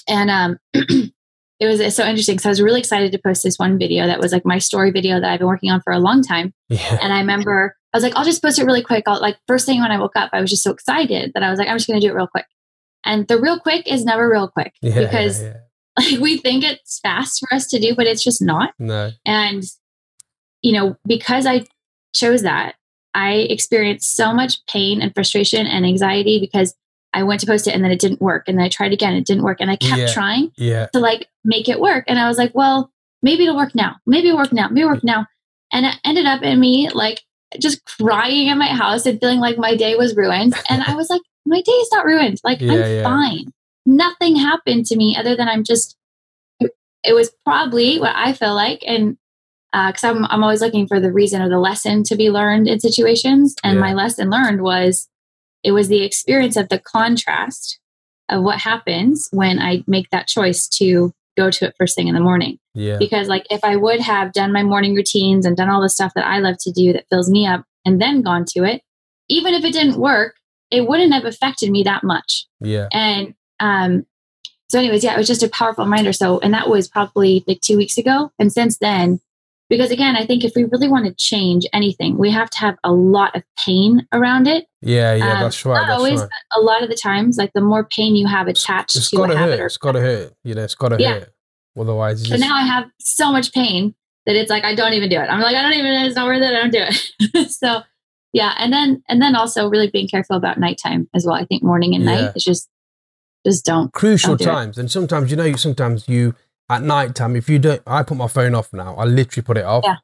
[0.08, 0.58] And um
[1.60, 4.20] it was so interesting because I was really excited to post this one video that
[4.20, 6.52] was like my story video that I've been working on for a long time.
[6.68, 6.98] Yeah.
[7.00, 9.04] And I remember I was like, I'll just post it really quick.
[9.06, 11.50] I'll like first thing when I woke up, I was just so excited that I
[11.50, 12.46] was like, I'm just gonna do it real quick.
[13.04, 15.56] And the real quick is never real quick Yeah, because yeah,
[15.98, 18.74] like we think it's fast for us to do, but it's just not.
[18.78, 19.10] no.
[19.24, 19.62] And
[20.62, 21.66] you know, because I
[22.14, 22.74] chose that,
[23.12, 26.74] I experienced so much pain and frustration and anxiety because
[27.14, 28.44] I went to post it and then it didn't work.
[28.48, 29.58] And then I tried again, it didn't work.
[29.60, 30.12] And I kept Yeah.
[30.12, 30.86] trying Yeah.
[30.92, 32.04] to like make it work.
[32.08, 32.90] And I was like, well,
[33.22, 33.96] maybe it'll work now.
[34.06, 34.68] Maybe it'll work now.
[34.68, 35.26] Maybe it'll work now.
[35.72, 37.22] And it ended up in me like
[37.58, 40.54] just crying in my house and feeling like my day was ruined.
[40.68, 42.40] And I was like, my day is not ruined.
[42.44, 43.44] Like Yeah, I'm fine.
[43.86, 45.96] Nothing happened to me other than I'm just.
[47.06, 49.18] It was probably what I feel like, and
[49.74, 52.66] uh, because I'm I'm always looking for the reason or the lesson to be learned
[52.66, 55.06] in situations, and my lesson learned was
[55.64, 57.78] it was the experience of the contrast
[58.28, 62.14] of what happens when I make that choice to go to it first thing in
[62.14, 62.96] the morning Yeah.
[62.96, 66.12] because like if i would have done my morning routines and done all the stuff
[66.14, 68.82] that i love to do that fills me up and then gone to it
[69.28, 70.36] even if it didn't work
[70.70, 72.86] it wouldn't have affected me that much Yeah.
[72.92, 74.06] and um
[74.68, 77.60] so anyways yeah it was just a powerful reminder so and that was probably like
[77.60, 79.18] two weeks ago and since then
[79.70, 82.76] because again i think if we really want to change anything we have to have
[82.84, 85.14] a lot of pain around it Yeah.
[85.14, 85.34] Yeah.
[85.34, 85.74] Um, that's right.
[85.80, 86.28] not That's always right.
[86.52, 89.16] but a lot of the times like the more pain you have attached It's to
[89.16, 89.58] got a hurt.
[89.60, 90.34] or It's got to hurt.
[90.44, 91.12] You know, it's got to Yeah.
[91.20, 91.32] hurt.
[91.78, 93.94] Otherwise, So just, now I have so much pain
[94.26, 95.26] that it's like I don't even do it.
[95.28, 95.92] I'm like I don't even.
[96.06, 96.54] It's not worth it.
[96.54, 97.50] I don't do it.
[97.60, 97.82] so
[98.32, 101.34] yeah, and then and then also really being careful about nighttime as well.
[101.34, 102.14] I think morning and Yeah.
[102.20, 102.68] night is just
[103.46, 103.92] just don't.
[103.92, 104.52] crucial Don't do it.
[104.52, 104.78] times.
[104.78, 106.34] And sometimes, you know, sometimes you
[106.70, 108.94] at night time, if you don't, I put my phone off now.
[108.96, 109.84] I literally put it off.
[109.84, 109.96] Yeah.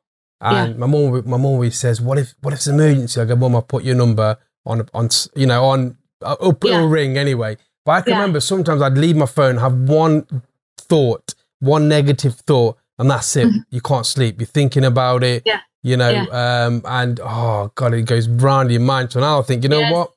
[0.43, 3.25] And my mom, my mom always says, "What if, what if it's an emergency?" I
[3.27, 6.89] go, "Mom, I put your number on, on, you know, on, uh, it'll, it'll Yeah.
[6.91, 8.21] ring anyway." But I can Yeah.
[8.21, 10.27] remember sometimes I'd leave my phone, have one
[10.79, 13.49] thought, one negative thought, and that's it.
[13.49, 13.65] Mhm.
[13.71, 14.41] You can't sleep.
[14.41, 15.43] You're thinking about it.
[15.47, 15.61] Yeah.
[15.83, 16.65] You know, Yeah.
[16.67, 19.13] um, and oh god, it goes round your mind.
[19.13, 19.93] So now I think, you know Yes.
[19.93, 20.13] what?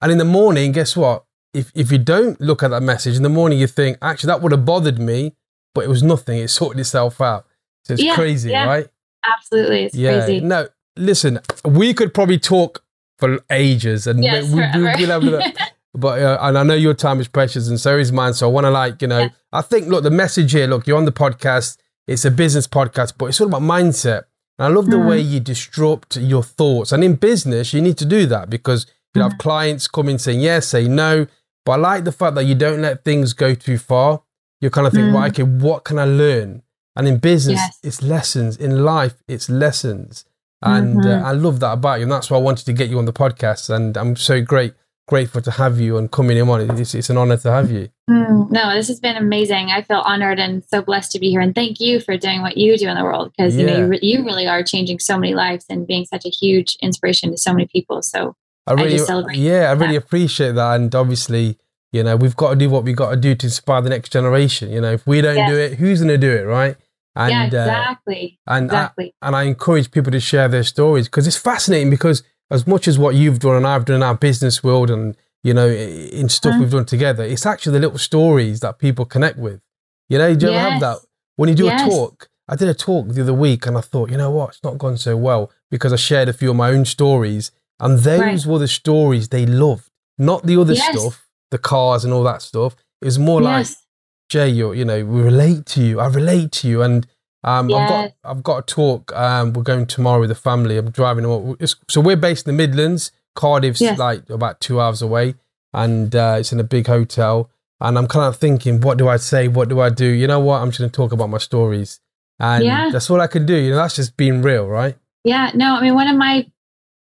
[0.00, 1.24] And in the morning, guess what?
[1.54, 4.42] If if you don't look at that message in the morning, you think actually that
[4.42, 5.34] would have bothered me,
[5.74, 6.38] but it was nothing.
[6.38, 7.46] It sorted itself out.
[7.84, 8.64] So it's Yeah, crazy, yeah.
[8.66, 8.88] right?
[9.24, 10.24] Absolutely, it's Yeah.
[10.24, 10.40] crazy.
[10.40, 12.82] No, listen, we could probably talk
[13.18, 15.20] for ages, and Yes, we, we, forever.
[15.20, 15.54] we'll have.
[15.94, 18.34] But uh, and I know your time is precious, and so is mine.
[18.34, 19.28] So I want to like you know, Yeah.
[19.52, 20.66] I think look the message here.
[20.66, 21.78] Look, you're on the podcast.
[22.06, 24.24] It's a business podcast, but it's all about mindset.
[24.58, 25.08] And I love the Mhm.
[25.08, 26.92] way you disrupt your thoughts.
[26.92, 29.30] And in business, you need to do that because you Mm-hmm.
[29.30, 31.26] have clients come in saying yes, say no.
[31.64, 34.22] But I like the fact that you don't let things go too far.
[34.60, 35.28] You kind of think, Mm.
[35.28, 36.62] okay, what can I learn?
[36.96, 37.78] And in business, Yes.
[37.82, 38.56] it's lessons.
[38.56, 40.24] In life, it's lessons.
[40.60, 41.22] And Mhm.
[41.22, 42.02] uh, I love that about you.
[42.04, 43.70] And that's why I wanted to get you on the podcast.
[43.70, 44.74] And I'm so great,
[45.06, 46.78] grateful to have you and coming in on it.
[46.80, 47.88] It's, it's an honor to have you.
[48.10, 49.70] Mm, no, this has been amazing.
[49.70, 51.40] I feel honored and so blessed to be here.
[51.40, 53.86] And thank you for doing what you do in the world because you know you,
[53.86, 57.38] re- you really are changing so many lives and being such a huge inspiration to
[57.38, 58.02] so many people.
[58.02, 58.34] So
[58.66, 60.04] I really, celebrate yeah, I really that.
[60.04, 60.74] appreciate that.
[60.80, 61.56] And obviously,
[61.92, 64.10] you know, we've got to do what we've got to do to inspire the next
[64.12, 64.70] generation.
[64.70, 65.50] You know, if we don't Yes.
[65.50, 66.76] do it, who's going to do it, right?
[67.16, 69.14] And, yeah, uh, exactly, and I, exactly.
[69.22, 71.90] and I encourage people to share their stories because it's fascinating.
[71.90, 75.16] Because as much as what you've done and I've done in our business world, and
[75.42, 76.60] you know, in stuff Mhm.
[76.60, 79.60] we've done together, it's actually the little stories that people connect with.
[80.08, 80.98] You know, do you ever have that
[81.36, 81.80] when you do Yes.
[81.80, 82.28] a talk?
[82.48, 84.78] I did a talk the other week, and I thought, you know what, it's not
[84.78, 88.46] gone so well because I shared a few of my own stories, and those Right.
[88.46, 90.96] were the stories they loved, not the other Yes.
[90.98, 92.74] stuff, the cars and all that stuff.
[93.00, 93.84] It was more like yes.
[94.28, 96.00] Jay, you you know, we relate to you.
[96.00, 97.06] I relate to you, and
[97.44, 99.12] um, I've got I've got a talk.
[99.16, 100.76] Um, we're going tomorrow with the family.
[100.76, 101.22] I'm driving.
[101.24, 101.56] them up.
[101.60, 103.12] It's, so we're based in the Midlands.
[103.36, 103.98] Cardiff's Yes.
[103.98, 105.34] like about two hours away,
[105.72, 107.50] and uh, it's in a big hotel.
[107.80, 109.46] And I'm kind of thinking, what do I say?
[109.46, 110.04] What do I do?
[110.06, 110.60] You know what?
[110.60, 112.00] I'm just going to talk about my stories,
[112.40, 112.88] and Yeah.
[112.90, 113.54] that's all I can do.
[113.56, 114.96] You know, that's just being real, right?
[115.24, 116.50] Yeah, no, I mean, one of my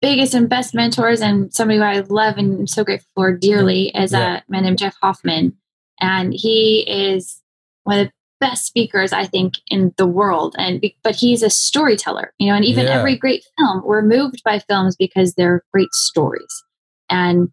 [0.02, 3.88] biggest and best mentors and somebody who I love and am so grateful for dearly
[3.94, 4.40] is Yeah.
[4.46, 5.56] a man named Jeff Hoffman.
[6.00, 7.40] And he is
[7.84, 10.56] one of the best speakers, I think, in the world.
[10.58, 12.98] And but he's a storyteller, you know, and even Yeah.
[12.98, 16.62] every great film, we're moved by films because they're great stories.
[17.08, 17.48] And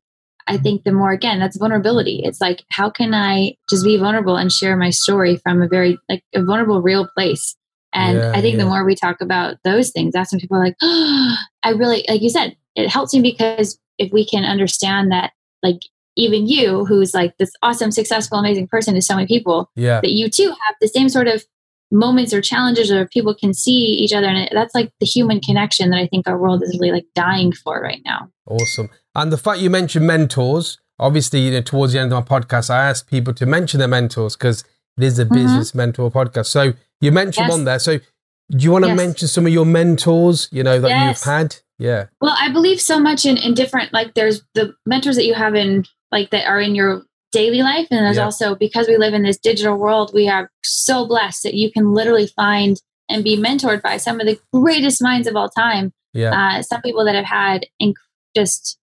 [0.48, 2.22] I think the more again, that's vulnerability.
[2.24, 6.00] It's like, how can I just be vulnerable and share my story from a very
[6.10, 7.56] like a vulnerable, real place?
[7.94, 8.64] And Yeah, I think yeah.
[8.64, 12.06] the more we talk about those things, that's when people are like, oh, I really,
[12.08, 15.32] like you said, it helps me because if we can understand that,
[15.64, 15.80] like,
[16.16, 20.12] even you, who's like this awesome, successful, amazing person to so many people, Yeah, that
[20.12, 21.44] you too have the same sort of
[21.92, 24.28] moments or challenges or people can see each other.
[24.28, 27.52] And that's like the human connection that I think our world is really like dying
[27.52, 28.30] for right now.
[28.48, 28.90] awesome.
[29.16, 32.70] And the fact you mentioned mentors, obviously, you know, towards the end of my podcast,
[32.70, 34.64] I asked people to mention their mentors because
[34.98, 35.34] it is a Mhm.
[35.34, 36.48] business mentor podcast.
[36.48, 37.54] So you mentioned Yes.
[37.54, 37.80] on there.
[37.80, 38.98] So do you want to Yes.
[38.98, 41.20] mention some of your mentors, you know, that Yes.
[41.26, 41.56] you've had?
[41.78, 42.06] Yeah.
[42.20, 45.56] Well, I believe so much in, in different, like there's the mentors that you have
[45.56, 47.88] in, like that are in your daily life.
[47.92, 48.26] And there's Yeah.
[48.26, 51.94] also, because we live in this digital world, we are so blessed that you can
[51.94, 55.94] literally find and be mentored by some of the greatest minds of all time.
[56.14, 56.32] Yeah.
[56.58, 57.94] Uh, some people that have had inc-
[58.36, 58.78] just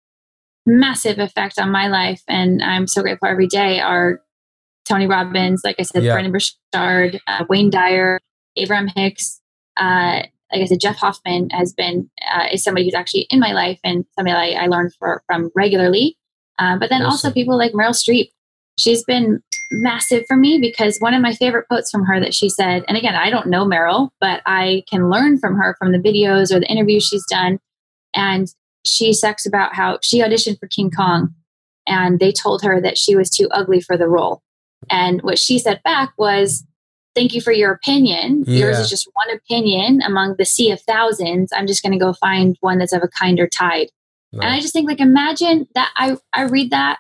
[0.64, 2.23] massive effect on my life.
[2.29, 4.21] And I'm so grateful every day are
[4.89, 6.14] Tony Robbins, like I said, Yeah.
[6.14, 8.20] Brendon Burchard, uh, Wayne Dyer,
[8.57, 9.41] Abraham Hicks,
[9.76, 10.22] uh,
[10.53, 13.80] like I said, Jeff Hoffman has been uh, is somebody who's actually in my life
[13.82, 16.16] and somebody I, I learn for, from regularly.
[16.59, 17.11] Uh, but then awesome.
[17.11, 18.30] also people like Meryl Streep.
[18.78, 22.49] She's been massive for me because one of my favorite quotes from her that she
[22.49, 25.99] said, and again, I don't know Meryl, but I can learn from her from the
[25.99, 27.59] videos or the interviews she's done.
[28.14, 28.47] And
[28.84, 31.34] she talks about how she auditioned for King Kong
[31.87, 34.43] and they told her that she was too ugly for the role.
[34.91, 36.64] And what she said back was,
[37.16, 38.45] Thank you for your opinion.
[38.47, 38.66] Yeah.
[38.66, 41.51] Yours is just one opinion among the sea of thousands.
[41.51, 43.89] I'm just going to go find one that's of a kinder tide.
[44.33, 44.45] Nice.
[44.45, 46.99] And I just think, like, imagine that I, I read that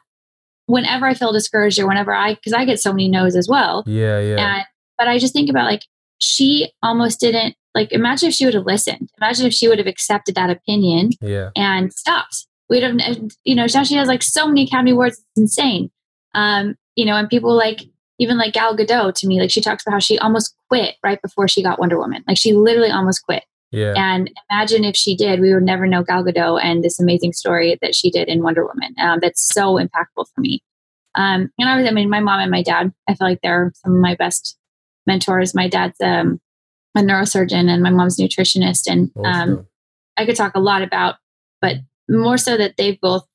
[0.64, 3.84] whenever I feel discouraged or whenever I, because I get so many no's as well.
[3.86, 4.56] Yeah, yeah.
[4.56, 4.64] And,
[4.96, 5.82] but I just think about like,
[6.16, 9.10] she almost didn't, like, imagine if she would have listened.
[9.20, 11.50] Imagine if she would have accepted that opinion yeah.
[11.54, 12.46] and stopped.
[12.70, 12.96] We'd have,
[13.44, 15.18] you know, now she has like so many Academy Awards.
[15.18, 15.90] It's insane.
[16.34, 17.82] Um, you know, and people like,
[18.18, 21.20] even like Gal Gadot to me, like she talks about how she almost quit right
[21.22, 22.24] before she got Wonder Woman.
[22.26, 23.44] Like she literally almost quit.
[23.70, 23.92] Yeah.
[23.96, 27.78] And imagine if she did, we would never know Gal Gadot and this amazing story
[27.82, 28.94] that she did in Wonder Woman.
[28.98, 30.62] Um, that's so impactful for me.
[31.14, 33.72] Um, and I was, I mean, my mom and my dad, I feel like they're
[33.76, 34.56] some of my best
[35.06, 35.54] mentors.
[35.54, 36.40] My dad's um,
[36.94, 38.90] a neurosurgeon and my mom's nutritionist.
[38.90, 39.66] And um,
[40.16, 41.16] I could talk a lot about,
[41.60, 41.76] but
[42.08, 43.26] more so that they've both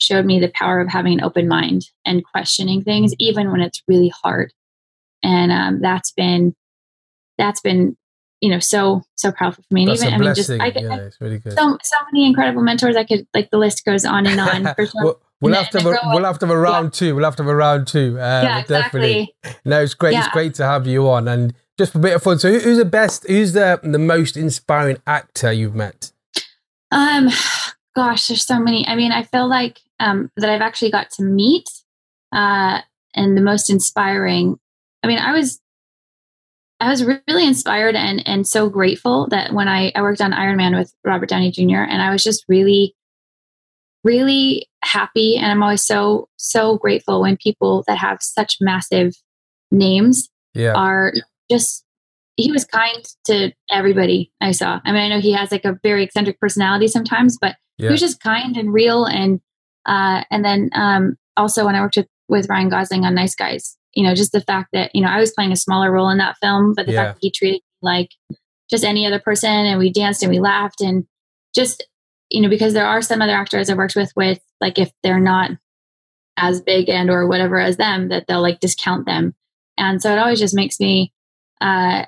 [0.00, 3.82] showed me the power of having an open mind and questioning things, even when it's
[3.88, 4.52] really hard.
[5.22, 6.54] And um, that's been,
[7.36, 7.96] that's been,
[8.40, 9.82] you know, so, so powerful for me.
[9.82, 11.54] And that's even, I mean, just, I get yeah, it's really good.
[11.54, 12.96] so, so many incredible mentors.
[12.96, 14.74] I could, like, the list goes on and on.
[14.74, 15.04] For sure.
[15.04, 16.90] well, We'll have, to have a, we'll have to have a round yeah.
[16.90, 17.14] two.
[17.14, 18.18] We'll have to have a round two.
[18.18, 19.32] Uh, yeah, exactly.
[19.44, 19.60] Definitely.
[19.64, 20.12] No, it's great.
[20.14, 20.24] Yeah.
[20.24, 22.40] It's great to have you on, and just for a bit of fun.
[22.40, 23.24] So, who's the best?
[23.28, 26.10] Who's the the most inspiring actor you've met?
[26.90, 27.28] Um,
[27.98, 28.86] gosh, there's so many.
[28.86, 31.68] I mean, I feel like um, that I've actually got to meet,
[32.32, 32.80] uh,
[33.16, 34.56] and the most inspiring.
[35.02, 35.60] I mean, I was
[36.78, 40.58] I was really inspired and and so grateful that when I, I worked on Iron
[40.58, 41.82] Man with Robert Downey Jr.
[41.82, 42.94] and I was just really
[44.04, 49.14] really happy and I'm always so so grateful when people that have such massive
[49.72, 50.72] names yeah.
[50.74, 51.12] are
[51.50, 51.84] just
[52.36, 54.78] he was kind to everybody I saw.
[54.84, 57.88] I mean I know he has like a very eccentric personality sometimes, but yeah.
[57.88, 59.40] he was just kind and real and
[59.86, 63.76] uh and then um also when I worked with with Ryan Gosling on Nice Guys,
[63.94, 66.18] you know, just the fact that, you know, I was playing a smaller role in
[66.18, 67.04] that film, but the yeah.
[67.04, 68.10] fact that he treated me like
[68.70, 71.06] just any other person and we danced and we laughed and
[71.54, 71.86] just
[72.30, 75.20] you know, because there are some other actors I worked with with like if they're
[75.20, 75.52] not
[76.36, 79.34] as big and or whatever as them, that they'll like discount them.
[79.78, 81.12] And so it always just makes me
[81.60, 82.04] uh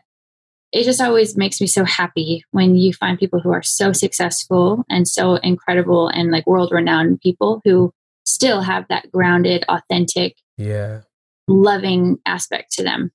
[0.72, 4.84] it just always makes me so happy when you find people who are so successful
[4.88, 7.92] and so incredible and like world renowned people who
[8.24, 11.00] still have that grounded, authentic, yeah,
[11.48, 13.10] loving aspect to them.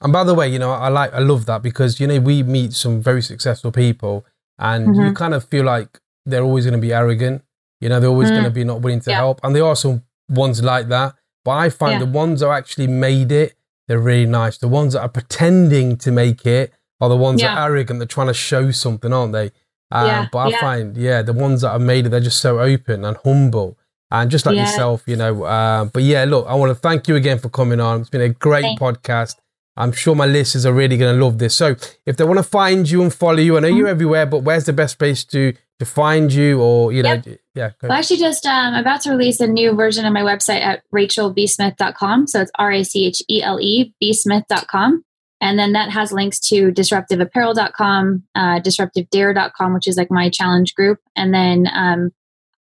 [0.00, 2.42] And by the way, you know, I like I love that because you know we
[2.42, 4.24] meet some very successful people
[4.58, 5.06] and mm-hmm.
[5.06, 7.42] you kind of feel like they're always going to be arrogant.
[7.80, 8.34] You know, they're always mm.
[8.34, 9.16] going to be not willing to yeah.
[9.16, 9.40] help.
[9.42, 11.14] And there are some ones like that.
[11.44, 12.00] But I find yeah.
[12.00, 13.54] the ones that actually made it,
[13.88, 14.58] they're really nice.
[14.58, 17.54] The ones that are pretending to make it are the ones yeah.
[17.54, 17.98] that are arrogant.
[17.98, 19.50] They're trying to show something, aren't they?
[19.90, 20.28] Um, yeah.
[20.30, 23.16] But I find, yeah, the ones that have made it, they're just so open and
[23.24, 23.76] humble.
[24.12, 25.44] And just like yourself, you know.
[25.44, 28.00] Uh, but yeah, look, I want to thank you again for coming on.
[28.00, 28.82] It's been a great Thanks.
[28.82, 29.36] podcast.
[29.76, 31.54] I'm sure my listeners are really going to love this.
[31.54, 33.90] So if they want to find you and follow you, I know you're mm-hmm.
[33.92, 37.40] everywhere, but where's the best place to to find you or you know yep.
[37.54, 40.82] yeah well, actually just um, about to release a new version of my website at
[40.94, 45.02] rachelbsmith.com so it's r-a-c-h-e-l-e bsmith.com
[45.40, 50.98] and then that has links to disruptiveapparel.com uh, disruptivedare.com which is like my challenge group
[51.16, 52.10] and then um,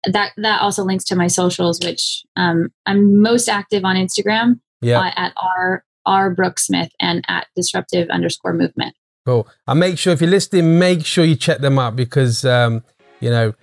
[0.05, 4.99] that that also links to my socials which um, i'm most active on instagram yeah.
[4.99, 10.21] Uh, at r r brooksmith and at disruptive underscore movement cool and make sure if
[10.21, 12.83] you're listening make sure you check them out because um,
[13.19, 13.53] you know,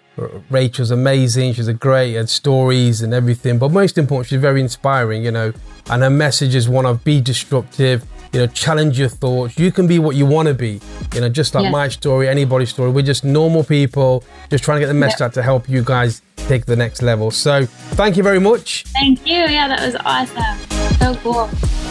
[0.51, 1.55] Rachel's amazing.
[1.55, 3.59] She's a great at stories and everything.
[3.59, 5.53] But most important, she's very inspiring, you know.
[5.91, 8.05] And her message is one of be disruptive,
[8.35, 9.57] you know, challenge your thoughts.
[9.57, 10.81] You can be what you want to be,
[11.15, 11.71] you know, just like yeah.
[11.71, 12.91] my story, anybody's story.
[12.91, 15.29] We're just normal people, just trying to get the message yep.
[15.29, 17.31] out to help you guys take the next level.
[17.31, 18.85] So thank you very much.
[18.89, 19.35] Thank you.
[19.35, 20.99] Yeah, that was awesome.
[20.99, 21.84] So cool.